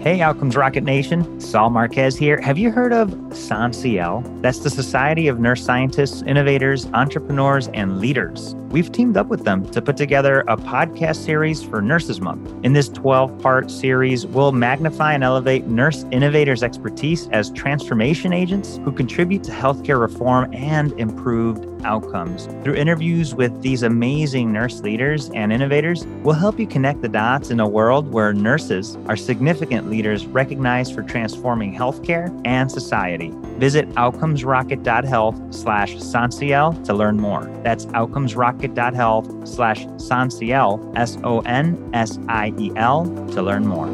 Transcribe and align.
Hey, 0.00 0.22
Outcomes 0.22 0.56
Rocket 0.56 0.82
Nation. 0.82 1.38
Saul 1.38 1.68
Marquez 1.68 2.16
here. 2.16 2.40
Have 2.40 2.56
you 2.56 2.70
heard 2.70 2.94
of 2.94 3.10
SONSIEL? 3.34 4.40
That's 4.40 4.60
the 4.60 4.70
Society 4.70 5.28
of 5.28 5.38
Nurse 5.38 5.62
Scientists, 5.62 6.22
Innovators, 6.22 6.86
Entrepreneurs, 6.94 7.68
and 7.74 8.00
Leaders. 8.00 8.54
We've 8.70 8.90
teamed 8.92 9.16
up 9.16 9.26
with 9.26 9.44
them 9.44 9.68
to 9.70 9.82
put 9.82 9.96
together 9.96 10.44
a 10.46 10.56
podcast 10.56 11.24
series 11.24 11.60
for 11.60 11.82
Nurses 11.82 12.20
Month. 12.20 12.52
In 12.64 12.72
this 12.72 12.88
12 12.88 13.40
part 13.40 13.68
series, 13.68 14.26
we'll 14.26 14.52
magnify 14.52 15.12
and 15.12 15.24
elevate 15.24 15.66
nurse 15.66 16.04
innovators' 16.12 16.62
expertise 16.62 17.28
as 17.32 17.50
transformation 17.50 18.32
agents 18.32 18.78
who 18.84 18.92
contribute 18.92 19.42
to 19.44 19.50
healthcare 19.50 20.00
reform 20.00 20.54
and 20.54 20.92
improved 20.92 21.66
outcomes. 21.84 22.46
Through 22.62 22.74
interviews 22.74 23.34
with 23.34 23.62
these 23.62 23.82
amazing 23.82 24.52
nurse 24.52 24.80
leaders 24.80 25.30
and 25.30 25.52
innovators, 25.52 26.06
we'll 26.22 26.34
help 26.34 26.58
you 26.58 26.66
connect 26.66 27.02
the 27.02 27.08
dots 27.08 27.50
in 27.50 27.60
a 27.60 27.68
world 27.68 28.12
where 28.12 28.32
nurses 28.32 28.96
are 29.06 29.16
significant 29.16 29.90
leaders 29.90 30.26
recognized 30.26 30.94
for 30.94 31.02
transforming 31.02 31.74
healthcare 31.74 32.30
and 32.44 32.70
society. 32.70 33.32
Visit 33.58 33.88
outcomesrocket.health 33.90 35.54
slash 35.54 35.94
Sonsiel 35.96 36.84
to 36.84 36.94
learn 36.94 37.16
more. 37.18 37.44
That's 37.64 37.86
outcomesrocket.health 38.60 39.48
slash 39.48 39.84
Sonsiel, 39.86 40.96
S 40.96 41.18
O 41.24 41.40
N 41.40 41.90
S 41.92 42.18
I 42.28 42.52
E 42.58 42.72
L, 42.76 43.04
to 43.32 43.42
learn 43.42 43.66
more. 43.66 43.88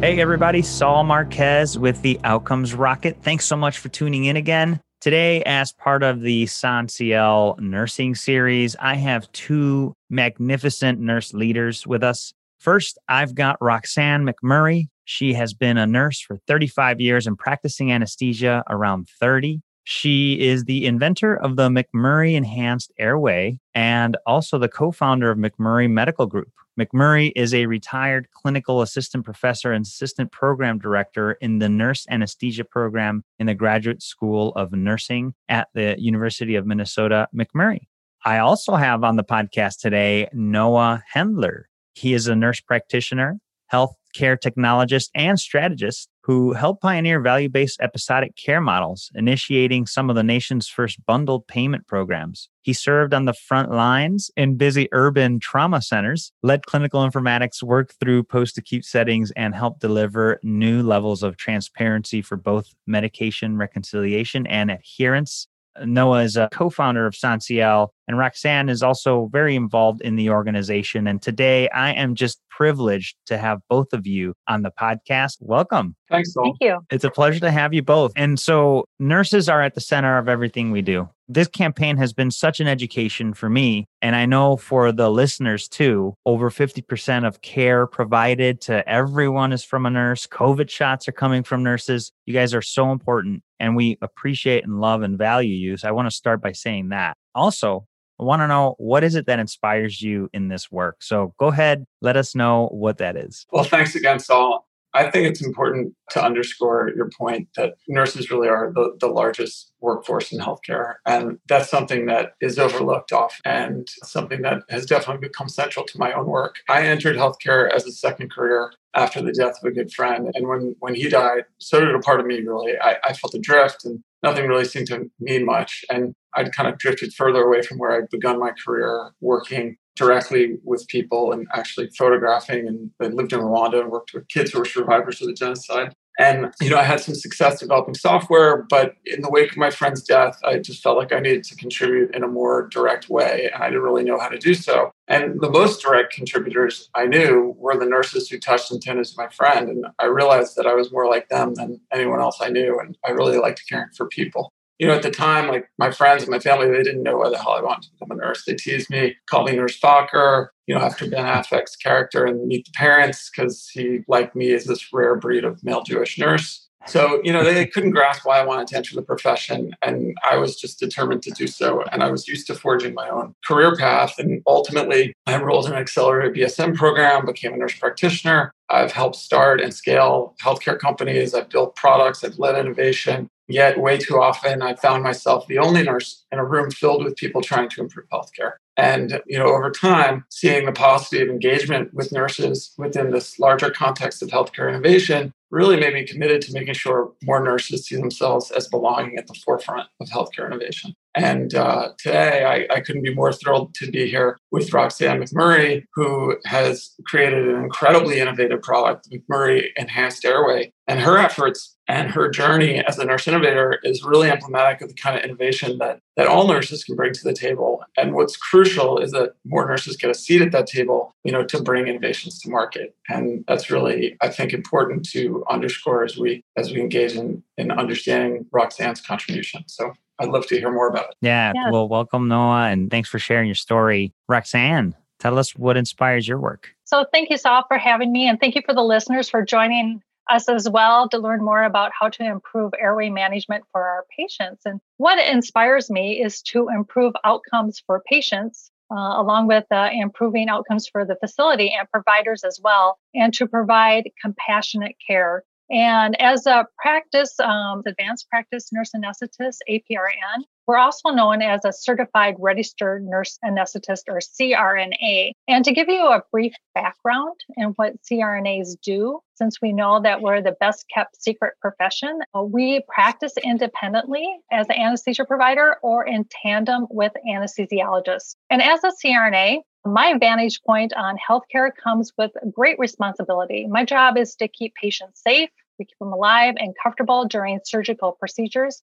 Hey, 0.00 0.18
everybody, 0.18 0.62
Saul 0.62 1.04
Marquez 1.04 1.78
with 1.78 2.00
the 2.02 2.18
Outcomes 2.24 2.74
Rocket. 2.74 3.18
Thanks 3.22 3.44
so 3.44 3.56
much 3.56 3.78
for 3.78 3.90
tuning 3.90 4.24
in 4.24 4.36
again. 4.36 4.80
Today, 5.00 5.42
as 5.44 5.72
part 5.72 6.02
of 6.02 6.20
the 6.20 6.44
SONSIEL 6.46 7.58
nursing 7.58 8.14
series, 8.14 8.76
I 8.80 8.94
have 8.96 9.30
two 9.32 9.94
magnificent 10.10 11.00
nurse 11.00 11.32
leaders 11.32 11.86
with 11.86 12.02
us. 12.02 12.32
First, 12.58 12.98
I've 13.08 13.34
got 13.34 13.56
Roxanne 13.62 14.26
McMurray. 14.26 14.88
She 15.06 15.32
has 15.34 15.54
been 15.54 15.78
a 15.78 15.86
nurse 15.86 16.20
for 16.20 16.36
35 16.46 17.00
years 17.00 17.26
and 17.26 17.38
practicing 17.38 17.90
anesthesia 17.90 18.62
around 18.68 19.08
30. 19.18 19.60
She 19.92 20.38
is 20.38 20.66
the 20.66 20.86
inventor 20.86 21.34
of 21.36 21.56
the 21.56 21.68
McMurray 21.68 22.36
Enhanced 22.36 22.92
Airway 22.96 23.58
and 23.74 24.16
also 24.24 24.56
the 24.56 24.68
co 24.68 24.92
founder 24.92 25.32
of 25.32 25.38
McMurray 25.38 25.90
Medical 25.90 26.26
Group. 26.26 26.52
McMurray 26.78 27.32
is 27.34 27.52
a 27.52 27.66
retired 27.66 28.28
clinical 28.30 28.82
assistant 28.82 29.24
professor 29.24 29.72
and 29.72 29.84
assistant 29.84 30.30
program 30.30 30.78
director 30.78 31.32
in 31.32 31.58
the 31.58 31.68
nurse 31.68 32.06
anesthesia 32.08 32.62
program 32.62 33.24
in 33.40 33.48
the 33.48 33.54
Graduate 33.54 34.00
School 34.00 34.52
of 34.54 34.72
Nursing 34.72 35.34
at 35.48 35.66
the 35.74 35.96
University 35.98 36.54
of 36.54 36.66
Minnesota 36.66 37.26
McMurray. 37.34 37.88
I 38.24 38.38
also 38.38 38.76
have 38.76 39.02
on 39.02 39.16
the 39.16 39.24
podcast 39.24 39.80
today 39.80 40.28
Noah 40.32 41.02
Hendler. 41.12 41.62
He 41.94 42.14
is 42.14 42.28
a 42.28 42.36
nurse 42.36 42.60
practitioner, 42.60 43.40
health 43.66 43.96
care 44.12 44.36
technologists 44.36 45.10
and 45.14 45.38
strategists 45.38 46.08
who 46.22 46.52
helped 46.52 46.82
pioneer 46.82 47.20
value 47.20 47.48
based 47.48 47.80
episodic 47.80 48.36
care 48.36 48.60
models, 48.60 49.10
initiating 49.14 49.86
some 49.86 50.10
of 50.10 50.16
the 50.16 50.22
nation's 50.22 50.68
first 50.68 51.04
bundled 51.06 51.46
payment 51.46 51.86
programs. 51.86 52.48
He 52.62 52.72
served 52.72 53.14
on 53.14 53.24
the 53.24 53.32
front 53.32 53.70
lines 53.70 54.30
in 54.36 54.56
busy 54.56 54.88
urban 54.92 55.40
trauma 55.40 55.80
centers, 55.80 56.30
led 56.42 56.66
clinical 56.66 57.08
informatics 57.08 57.62
work 57.62 57.94
through 57.98 58.24
post 58.24 58.58
acute 58.58 58.84
settings, 58.84 59.32
and 59.32 59.54
helped 59.54 59.80
deliver 59.80 60.38
new 60.42 60.82
levels 60.82 61.22
of 61.22 61.36
transparency 61.36 62.22
for 62.22 62.36
both 62.36 62.74
medication 62.86 63.56
reconciliation 63.56 64.46
and 64.46 64.70
adherence. 64.70 65.48
Noah 65.84 66.22
is 66.22 66.36
a 66.36 66.48
co 66.52 66.70
founder 66.70 67.06
of 67.06 67.14
SONSIEL, 67.14 67.88
and 68.08 68.18
Roxanne 68.18 68.68
is 68.68 68.82
also 68.82 69.28
very 69.32 69.54
involved 69.56 70.00
in 70.00 70.16
the 70.16 70.30
organization. 70.30 71.06
And 71.06 71.20
today 71.20 71.68
I 71.70 71.92
am 71.92 72.14
just 72.14 72.40
privileged 72.50 73.16
to 73.26 73.38
have 73.38 73.60
both 73.68 73.92
of 73.92 74.06
you 74.06 74.34
on 74.46 74.62
the 74.62 74.70
podcast. 74.70 75.36
Welcome. 75.40 75.96
Thanks, 76.10 76.32
Saul. 76.32 76.44
Thank 76.44 76.56
you. 76.60 76.80
It's 76.90 77.04
a 77.04 77.10
pleasure 77.10 77.40
to 77.40 77.50
have 77.50 77.72
you 77.72 77.82
both. 77.82 78.12
And 78.16 78.38
so, 78.38 78.84
nurses 78.98 79.48
are 79.48 79.62
at 79.62 79.74
the 79.74 79.80
center 79.80 80.18
of 80.18 80.28
everything 80.28 80.70
we 80.70 80.82
do. 80.82 81.08
This 81.28 81.48
campaign 81.48 81.96
has 81.96 82.12
been 82.12 82.32
such 82.32 82.58
an 82.58 82.66
education 82.66 83.34
for 83.34 83.48
me. 83.48 83.86
And 84.02 84.16
I 84.16 84.26
know 84.26 84.56
for 84.56 84.90
the 84.90 85.10
listeners 85.10 85.68
too, 85.68 86.14
over 86.26 86.50
50% 86.50 87.26
of 87.26 87.40
care 87.40 87.86
provided 87.86 88.60
to 88.62 88.86
everyone 88.88 89.52
is 89.52 89.62
from 89.62 89.86
a 89.86 89.90
nurse. 89.90 90.26
COVID 90.26 90.68
shots 90.68 91.06
are 91.06 91.12
coming 91.12 91.44
from 91.44 91.62
nurses. 91.62 92.10
You 92.26 92.34
guys 92.34 92.52
are 92.52 92.62
so 92.62 92.90
important 92.90 93.44
and 93.60 93.76
we 93.76 93.98
appreciate 94.02 94.64
and 94.64 94.80
love 94.80 95.02
and 95.02 95.16
value 95.16 95.54
you. 95.54 95.76
So, 95.76 95.88
I 95.88 95.92
want 95.92 96.10
to 96.10 96.14
start 96.14 96.42
by 96.42 96.52
saying 96.52 96.88
that. 96.88 97.16
Also, 97.34 97.86
I 98.20 98.24
want 98.24 98.40
to 98.42 98.48
know 98.48 98.74
what 98.76 99.02
is 99.02 99.14
it 99.14 99.24
that 99.26 99.38
inspires 99.38 100.02
you 100.02 100.28
in 100.34 100.48
this 100.48 100.70
work? 100.70 101.02
So 101.02 101.32
go 101.38 101.46
ahead, 101.46 101.86
let 102.02 102.18
us 102.18 102.34
know 102.34 102.66
what 102.66 102.98
that 102.98 103.16
is. 103.16 103.46
Well, 103.50 103.64
thanks 103.64 103.94
again, 103.94 104.18
Saul. 104.18 104.66
I 104.92 105.10
think 105.10 105.26
it's 105.26 105.44
important 105.44 105.94
to 106.10 106.22
underscore 106.22 106.90
your 106.96 107.08
point 107.16 107.48
that 107.56 107.74
nurses 107.88 108.30
really 108.30 108.48
are 108.48 108.72
the, 108.74 108.96
the 109.00 109.06
largest 109.06 109.72
workforce 109.80 110.32
in 110.32 110.40
healthcare. 110.40 110.94
And 111.06 111.38
that's 111.48 111.70
something 111.70 112.06
that 112.06 112.32
is 112.40 112.58
overlooked 112.58 113.12
often 113.12 113.40
and 113.44 113.88
something 114.02 114.42
that 114.42 114.62
has 114.68 114.86
definitely 114.86 115.26
become 115.28 115.48
central 115.48 115.84
to 115.86 115.98
my 115.98 116.12
own 116.12 116.26
work. 116.26 116.56
I 116.68 116.82
entered 116.82 117.16
healthcare 117.16 117.72
as 117.72 117.86
a 117.86 117.92
second 117.92 118.32
career 118.32 118.72
after 118.94 119.22
the 119.22 119.32
death 119.32 119.58
of 119.62 119.70
a 119.70 119.74
good 119.74 119.92
friend. 119.92 120.30
And 120.34 120.48
when, 120.48 120.74
when 120.80 120.94
he 120.94 121.08
died, 121.08 121.44
so 121.58 121.80
did 121.80 121.94
a 121.94 122.00
part 122.00 122.20
of 122.20 122.26
me 122.26 122.40
really. 122.40 122.78
I, 122.80 122.96
I 123.04 123.12
felt 123.12 123.34
adrift 123.34 123.84
and 123.84 124.02
nothing 124.22 124.46
really 124.48 124.64
seemed 124.64 124.88
to 124.88 125.10
mean 125.20 125.44
much. 125.44 125.84
And 125.90 126.14
I'd 126.34 126.52
kind 126.52 126.68
of 126.68 126.78
drifted 126.78 127.14
further 127.14 127.42
away 127.42 127.62
from 127.62 127.78
where 127.78 127.92
I'd 127.92 128.10
begun 128.10 128.38
my 128.38 128.52
career 128.64 129.12
working 129.20 129.76
directly 129.96 130.58
with 130.64 130.86
people 130.88 131.32
and 131.32 131.46
actually 131.52 131.90
photographing 131.98 132.66
and 132.66 132.90
I 133.00 133.06
lived 133.06 133.32
in 133.32 133.40
Rwanda 133.40 133.80
and 133.80 133.90
worked 133.90 134.12
with 134.14 134.28
kids 134.28 134.52
who 134.52 134.60
were 134.60 134.64
survivors 134.64 135.20
of 135.20 135.28
the 135.28 135.34
genocide. 135.34 135.94
And 136.20 136.52
you 136.60 136.68
know, 136.68 136.76
I 136.76 136.82
had 136.82 137.00
some 137.00 137.14
success 137.14 137.60
developing 137.60 137.94
software, 137.94 138.66
but 138.68 138.94
in 139.06 139.22
the 139.22 139.30
wake 139.30 139.52
of 139.52 139.56
my 139.56 139.70
friend's 139.70 140.02
death, 140.02 140.38
I 140.44 140.58
just 140.58 140.82
felt 140.82 140.98
like 140.98 141.14
I 141.14 141.18
needed 141.18 141.44
to 141.44 141.56
contribute 141.56 142.14
in 142.14 142.22
a 142.22 142.28
more 142.28 142.68
direct 142.68 143.08
way, 143.08 143.48
and 143.50 143.62
I 143.62 143.68
didn't 143.68 143.84
really 143.84 144.04
know 144.04 144.18
how 144.18 144.28
to 144.28 144.36
do 144.38 144.52
so. 144.52 144.92
And 145.08 145.40
the 145.40 145.48
most 145.48 145.80
direct 145.80 146.12
contributors 146.12 146.90
I 146.94 147.06
knew 147.06 147.54
were 147.56 147.78
the 147.78 147.86
nurses 147.86 148.28
who 148.28 148.38
touched 148.38 148.70
and 148.70 148.82
tended 148.82 149.06
to 149.06 149.14
my 149.16 149.28
friend, 149.28 149.70
and 149.70 149.86
I 149.98 150.06
realized 150.06 150.56
that 150.56 150.66
I 150.66 150.74
was 150.74 150.92
more 150.92 151.08
like 151.08 151.30
them 151.30 151.54
than 151.54 151.80
anyone 151.90 152.20
else 152.20 152.36
I 152.42 152.50
knew, 152.50 152.78
and 152.78 152.98
I 153.02 153.12
really 153.12 153.38
liked 153.38 153.62
caring 153.66 153.88
for 153.96 154.06
people 154.06 154.52
you 154.80 154.86
know, 154.86 154.94
at 154.94 155.02
the 155.02 155.10
time, 155.10 155.46
like 155.46 155.68
my 155.78 155.90
friends 155.90 156.22
and 156.22 156.30
my 156.30 156.38
family, 156.38 156.66
they 156.66 156.82
didn't 156.82 157.02
know 157.02 157.18
why 157.18 157.28
the 157.28 157.36
hell 157.36 157.52
I 157.52 157.60
wanted 157.60 157.82
to 157.82 157.90
become 157.92 158.18
a 158.18 158.20
nurse. 158.20 158.44
They 158.46 158.54
teased 158.54 158.88
me, 158.88 159.14
called 159.28 159.46
me 159.46 159.54
Nurse 159.54 159.78
Focker, 159.78 160.48
you 160.66 160.74
know, 160.74 160.80
after 160.80 161.06
Ben 161.06 161.26
Affleck's 161.26 161.76
character 161.76 162.24
and 162.24 162.48
Meet 162.48 162.64
the 162.64 162.72
Parents, 162.74 163.30
because 163.30 163.68
he 163.68 164.00
like 164.08 164.34
me 164.34 164.52
is 164.52 164.64
this 164.64 164.90
rare 164.90 165.16
breed 165.16 165.44
of 165.44 165.62
male 165.62 165.82
Jewish 165.82 166.18
nurse. 166.18 166.66
So, 166.86 167.20
you 167.22 167.30
know, 167.30 167.44
they 167.44 167.66
couldn't 167.66 167.90
grasp 167.90 168.24
why 168.24 168.40
I 168.40 168.44
wanted 168.46 168.68
to 168.68 168.76
enter 168.78 168.94
the 168.94 169.02
profession. 169.02 169.72
And 169.82 170.16
I 170.28 170.38
was 170.38 170.58
just 170.58 170.80
determined 170.80 171.22
to 171.24 171.30
do 171.30 171.46
so. 171.46 171.82
And 171.92 172.02
I 172.02 172.10
was 172.10 172.26
used 172.26 172.46
to 172.46 172.54
forging 172.54 172.94
my 172.94 173.08
own 173.10 173.34
career 173.44 173.76
path. 173.76 174.14
And 174.18 174.42
ultimately, 174.46 175.12
I 175.26 175.34
enrolled 175.34 175.66
in 175.66 175.72
an 175.72 175.78
accelerated 175.78 176.34
BSN 176.34 176.74
program, 176.74 177.26
became 177.26 177.52
a 177.52 177.58
nurse 177.58 177.78
practitioner. 177.78 178.54
I've 178.70 178.92
helped 178.92 179.16
start 179.16 179.60
and 179.60 179.74
scale 179.74 180.34
healthcare 180.40 180.78
companies. 180.78 181.34
I've 181.34 181.48
built 181.48 181.76
products. 181.76 182.22
I've 182.22 182.38
led 182.38 182.58
innovation. 182.58 183.28
Yet, 183.48 183.80
way 183.80 183.98
too 183.98 184.20
often, 184.20 184.62
I 184.62 184.76
found 184.76 185.02
myself 185.02 185.48
the 185.48 185.58
only 185.58 185.82
nurse 185.82 186.24
in 186.30 186.38
a 186.38 186.44
room 186.44 186.70
filled 186.70 187.02
with 187.02 187.16
people 187.16 187.42
trying 187.42 187.68
to 187.70 187.80
improve 187.80 188.08
healthcare. 188.12 188.52
And 188.76 189.20
you 189.26 189.38
know, 189.38 189.48
over 189.48 189.72
time, 189.72 190.24
seeing 190.30 190.66
the 190.66 190.72
paucity 190.72 191.20
of 191.20 191.28
engagement 191.28 191.92
with 191.92 192.12
nurses 192.12 192.72
within 192.78 193.10
this 193.10 193.40
larger 193.40 193.70
context 193.70 194.22
of 194.22 194.28
healthcare 194.28 194.68
innovation 194.68 195.32
really 195.50 195.78
made 195.78 195.94
me 195.94 196.06
committed 196.06 196.40
to 196.42 196.52
making 196.52 196.74
sure 196.74 197.12
more 197.24 197.42
nurses 197.42 197.86
see 197.86 197.96
themselves 197.96 198.52
as 198.52 198.68
belonging 198.68 199.16
at 199.18 199.26
the 199.26 199.34
forefront 199.34 199.88
of 200.00 200.08
healthcare 200.08 200.46
innovation. 200.46 200.94
And 201.14 201.54
uh, 201.54 201.90
today, 201.98 202.44
I, 202.44 202.72
I, 202.72 202.80
couldn't 202.80 203.02
be 203.02 203.12
more 203.12 203.32
thrilled 203.32 203.74
to 203.74 203.90
be 203.90 204.08
here 204.08 204.38
with 204.52 204.72
Roxanne 204.72 205.20
McMurray, 205.20 205.84
who 205.94 206.36
has 206.44 206.92
created 207.04 207.48
an 207.48 207.64
incredibly 207.64 208.20
innovative 208.20 208.62
product, 208.62 209.08
McMurray 209.10 209.70
Enhanced 209.76 210.24
Airway. 210.24 210.72
And 210.86 211.00
her 211.00 211.18
efforts 211.18 211.76
and 211.88 212.10
her 212.10 212.28
journey 212.28 212.84
as 212.84 212.98
a 212.98 213.04
nurse 213.04 213.26
innovator 213.26 213.80
is 213.82 214.04
really 214.04 214.30
emblematic 214.30 214.80
of 214.80 214.88
the 214.88 214.94
kind 214.94 215.16
of 215.16 215.24
innovation 215.24 215.78
that, 215.78 215.98
that 216.16 216.28
all 216.28 216.46
nurses 216.46 216.84
can 216.84 216.94
bring 216.94 217.12
to 217.12 217.24
the 217.24 217.32
table. 217.32 217.82
And 217.96 218.14
what's 218.14 218.36
crucial 218.36 218.98
is 218.98 219.10
that 219.10 219.34
more 219.44 219.66
nurses 219.66 219.96
get 219.96 220.10
a 220.10 220.14
seat 220.14 220.42
at 220.42 220.52
that 220.52 220.68
table, 220.68 221.12
you 221.24 221.32
know, 221.32 221.44
to 221.44 221.62
bring 221.62 221.88
innovations 221.88 222.40
to 222.40 222.50
market. 222.50 222.94
And 223.08 223.44
that's 223.48 223.70
really, 223.70 224.16
I 224.20 224.28
think, 224.28 224.52
important 224.52 225.08
to 225.10 225.44
underscore 225.50 226.04
as 226.04 226.16
we 226.16 226.44
as 226.56 226.72
we 226.72 226.80
engage 226.80 227.16
in, 227.16 227.42
in 227.56 227.72
understanding 227.72 228.46
Roxanne's 228.52 229.00
contribution. 229.00 229.64
So 229.66 229.92
I'd 230.20 230.28
love 230.28 230.46
to 230.48 230.58
hear 230.58 230.70
more 230.70 230.88
about 230.88 231.10
it. 231.10 231.16
Yeah. 231.20 231.52
yeah. 231.54 231.70
Well, 231.70 231.88
welcome, 231.88 232.28
Noah, 232.28 232.68
and 232.68 232.90
thanks 232.90 233.08
for 233.08 233.18
sharing 233.18 233.46
your 233.46 233.54
story. 233.54 234.12
Roxanne, 234.28 234.94
tell 235.18 235.38
us 235.38 235.56
what 235.56 235.76
inspires 235.76 236.28
your 236.28 236.38
work. 236.38 236.74
So, 236.84 237.04
thank 237.12 237.30
you, 237.30 237.38
Saul, 237.38 237.64
for 237.66 237.78
having 237.78 238.12
me, 238.12 238.28
and 238.28 238.38
thank 238.38 238.54
you 238.54 238.62
for 238.64 238.74
the 238.74 238.84
listeners 238.84 239.28
for 239.28 239.44
joining 239.44 240.02
us 240.28 240.48
as 240.48 240.68
well 240.68 241.08
to 241.08 241.18
learn 241.18 241.44
more 241.44 241.64
about 241.64 241.90
how 241.98 242.08
to 242.08 242.24
improve 242.24 242.72
airway 242.78 243.10
management 243.10 243.64
for 243.72 243.82
our 243.82 244.04
patients. 244.16 244.62
And 244.64 244.80
what 244.98 245.18
inspires 245.18 245.90
me 245.90 246.22
is 246.22 246.40
to 246.42 246.68
improve 246.68 247.14
outcomes 247.24 247.82
for 247.84 248.02
patients 248.06 248.70
uh, 248.90 249.20
along 249.20 249.46
with 249.46 249.64
uh, 249.70 249.88
improving 249.92 250.48
outcomes 250.48 250.88
for 250.88 251.04
the 251.04 251.16
facility 251.16 251.72
and 251.78 251.88
providers 251.90 252.42
as 252.44 252.60
well, 252.62 252.98
and 253.14 253.32
to 253.34 253.46
provide 253.46 254.10
compassionate 254.20 254.96
care. 255.04 255.44
And 255.70 256.20
as 256.20 256.46
a 256.46 256.66
practice, 256.78 257.38
um, 257.38 257.82
advanced 257.86 258.28
practice 258.28 258.72
nurse 258.72 258.90
anesthetist, 258.94 259.58
APRN, 259.68 260.44
we're 260.66 260.78
also 260.78 261.10
known 261.10 261.42
as 261.42 261.64
a 261.64 261.72
certified 261.72 262.36
registered 262.38 263.04
nurse 263.04 263.38
anesthetist 263.44 264.02
or 264.08 264.20
CRNA. 264.20 265.32
And 265.48 265.64
to 265.64 265.72
give 265.72 265.88
you 265.88 266.06
a 266.06 266.22
brief 266.30 266.52
background 266.74 267.34
in 267.56 267.70
what 267.70 267.94
CRNAs 268.02 268.76
do, 268.82 269.20
since 269.34 269.60
we 269.60 269.72
know 269.72 270.00
that 270.02 270.22
we're 270.22 270.42
the 270.42 270.56
best 270.60 270.84
kept 270.92 271.20
secret 271.20 271.54
profession, 271.60 272.20
uh, 272.36 272.42
we 272.42 272.82
practice 272.88 273.32
independently 273.42 274.28
as 274.52 274.68
an 274.68 274.76
anesthesia 274.76 275.24
provider 275.24 275.76
or 275.82 276.06
in 276.06 276.26
tandem 276.42 276.86
with 276.90 277.12
anesthesiologists. 277.28 278.36
And 278.50 278.62
as 278.62 278.84
a 278.84 278.92
CRNA, 279.04 279.62
my 279.84 280.14
vantage 280.18 280.62
point 280.62 280.92
on 280.94 281.16
healthcare 281.16 281.70
comes 281.74 282.12
with 282.18 282.32
great 282.52 282.78
responsibility. 282.78 283.66
My 283.66 283.84
job 283.84 284.16
is 284.18 284.34
to 284.36 284.48
keep 284.48 284.74
patients 284.74 285.22
safe, 285.22 285.50
we 285.78 285.86
keep 285.86 285.98
them 285.98 286.12
alive 286.12 286.54
and 286.58 286.74
comfortable 286.82 287.26
during 287.26 287.60
surgical 287.64 288.12
procedures. 288.12 288.82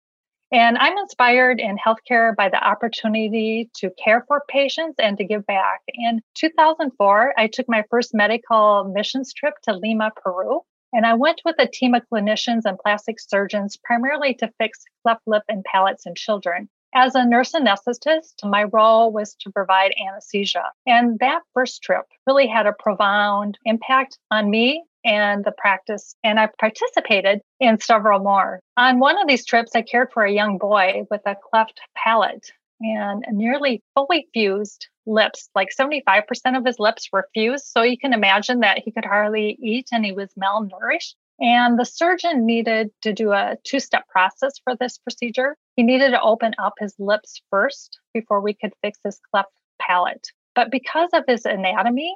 And 0.51 0.77
I'm 0.77 0.97
inspired 0.97 1.59
in 1.59 1.77
healthcare 1.77 2.35
by 2.35 2.49
the 2.49 2.65
opportunity 2.65 3.69
to 3.75 3.91
care 4.03 4.23
for 4.27 4.43
patients 4.47 4.95
and 4.97 5.17
to 5.17 5.25
give 5.25 5.45
back. 5.45 5.81
In 5.89 6.21
2004, 6.35 7.33
I 7.37 7.47
took 7.47 7.67
my 7.67 7.83
first 7.89 8.13
medical 8.13 8.85
missions 8.85 9.33
trip 9.33 9.55
to 9.63 9.73
Lima, 9.73 10.11
Peru. 10.15 10.61
And 10.93 11.05
I 11.05 11.15
went 11.15 11.41
with 11.43 11.57
a 11.59 11.67
team 11.67 11.93
of 11.93 12.03
clinicians 12.11 12.61
and 12.63 12.79
plastic 12.79 13.19
surgeons 13.19 13.77
primarily 13.83 14.33
to 14.35 14.51
fix 14.57 14.85
cleft 15.03 15.21
lip 15.27 15.43
and 15.49 15.65
palates 15.65 16.05
in 16.05 16.15
children. 16.15 16.69
As 16.99 17.13
a 17.13 17.23
nurse 17.23 17.51
anesthetist, 17.51 18.43
my 18.43 18.63
role 18.63 19.11
was 19.11 19.35
to 19.41 19.51
provide 19.51 19.93
anesthesia. 20.09 20.71
And 20.87 21.19
that 21.19 21.43
first 21.53 21.83
trip 21.83 22.05
really 22.25 22.47
had 22.47 22.65
a 22.65 22.73
profound 22.73 23.59
impact 23.65 24.17
on 24.31 24.49
me 24.49 24.83
and 25.05 25.45
the 25.45 25.51
practice, 25.51 26.15
and 26.23 26.39
I 26.39 26.49
participated 26.59 27.41
in 27.59 27.79
several 27.79 28.21
more. 28.21 28.61
On 28.77 28.97
one 28.97 29.15
of 29.21 29.27
these 29.27 29.45
trips, 29.45 29.75
I 29.75 29.83
cared 29.83 30.11
for 30.11 30.25
a 30.25 30.33
young 30.33 30.57
boy 30.57 31.03
with 31.11 31.21
a 31.27 31.35
cleft 31.51 31.79
palate 31.95 32.51
and 32.81 33.23
nearly 33.31 33.83
fully 33.93 34.27
fused 34.33 34.87
lips. 35.05 35.49
Like 35.53 35.69
75% 35.79 36.57
of 36.57 36.65
his 36.65 36.79
lips 36.79 37.09
were 37.13 37.29
fused. 37.31 37.67
So 37.67 37.83
you 37.83 37.99
can 37.99 38.11
imagine 38.11 38.61
that 38.61 38.79
he 38.83 38.91
could 38.91 39.05
hardly 39.05 39.55
eat 39.61 39.89
and 39.91 40.03
he 40.03 40.13
was 40.13 40.33
malnourished. 40.33 41.13
And 41.39 41.77
the 41.77 41.85
surgeon 41.85 42.47
needed 42.47 42.89
to 43.03 43.13
do 43.13 43.33
a 43.33 43.55
two 43.63 43.79
step 43.79 44.07
process 44.07 44.53
for 44.63 44.75
this 44.75 44.97
procedure. 44.97 45.55
He 45.77 45.83
needed 45.83 46.09
to 46.09 46.21
open 46.21 46.53
up 46.57 46.73
his 46.79 46.95
lips 46.97 47.39
first 47.51 47.99
before 48.11 48.41
we 48.41 48.55
could 48.55 48.73
fix 48.81 48.97
his 49.03 49.19
cleft 49.31 49.51
palate. 49.79 50.27
But 50.55 50.71
because 50.71 51.11
of 51.13 51.23
his 51.27 51.45
anatomy, 51.45 52.15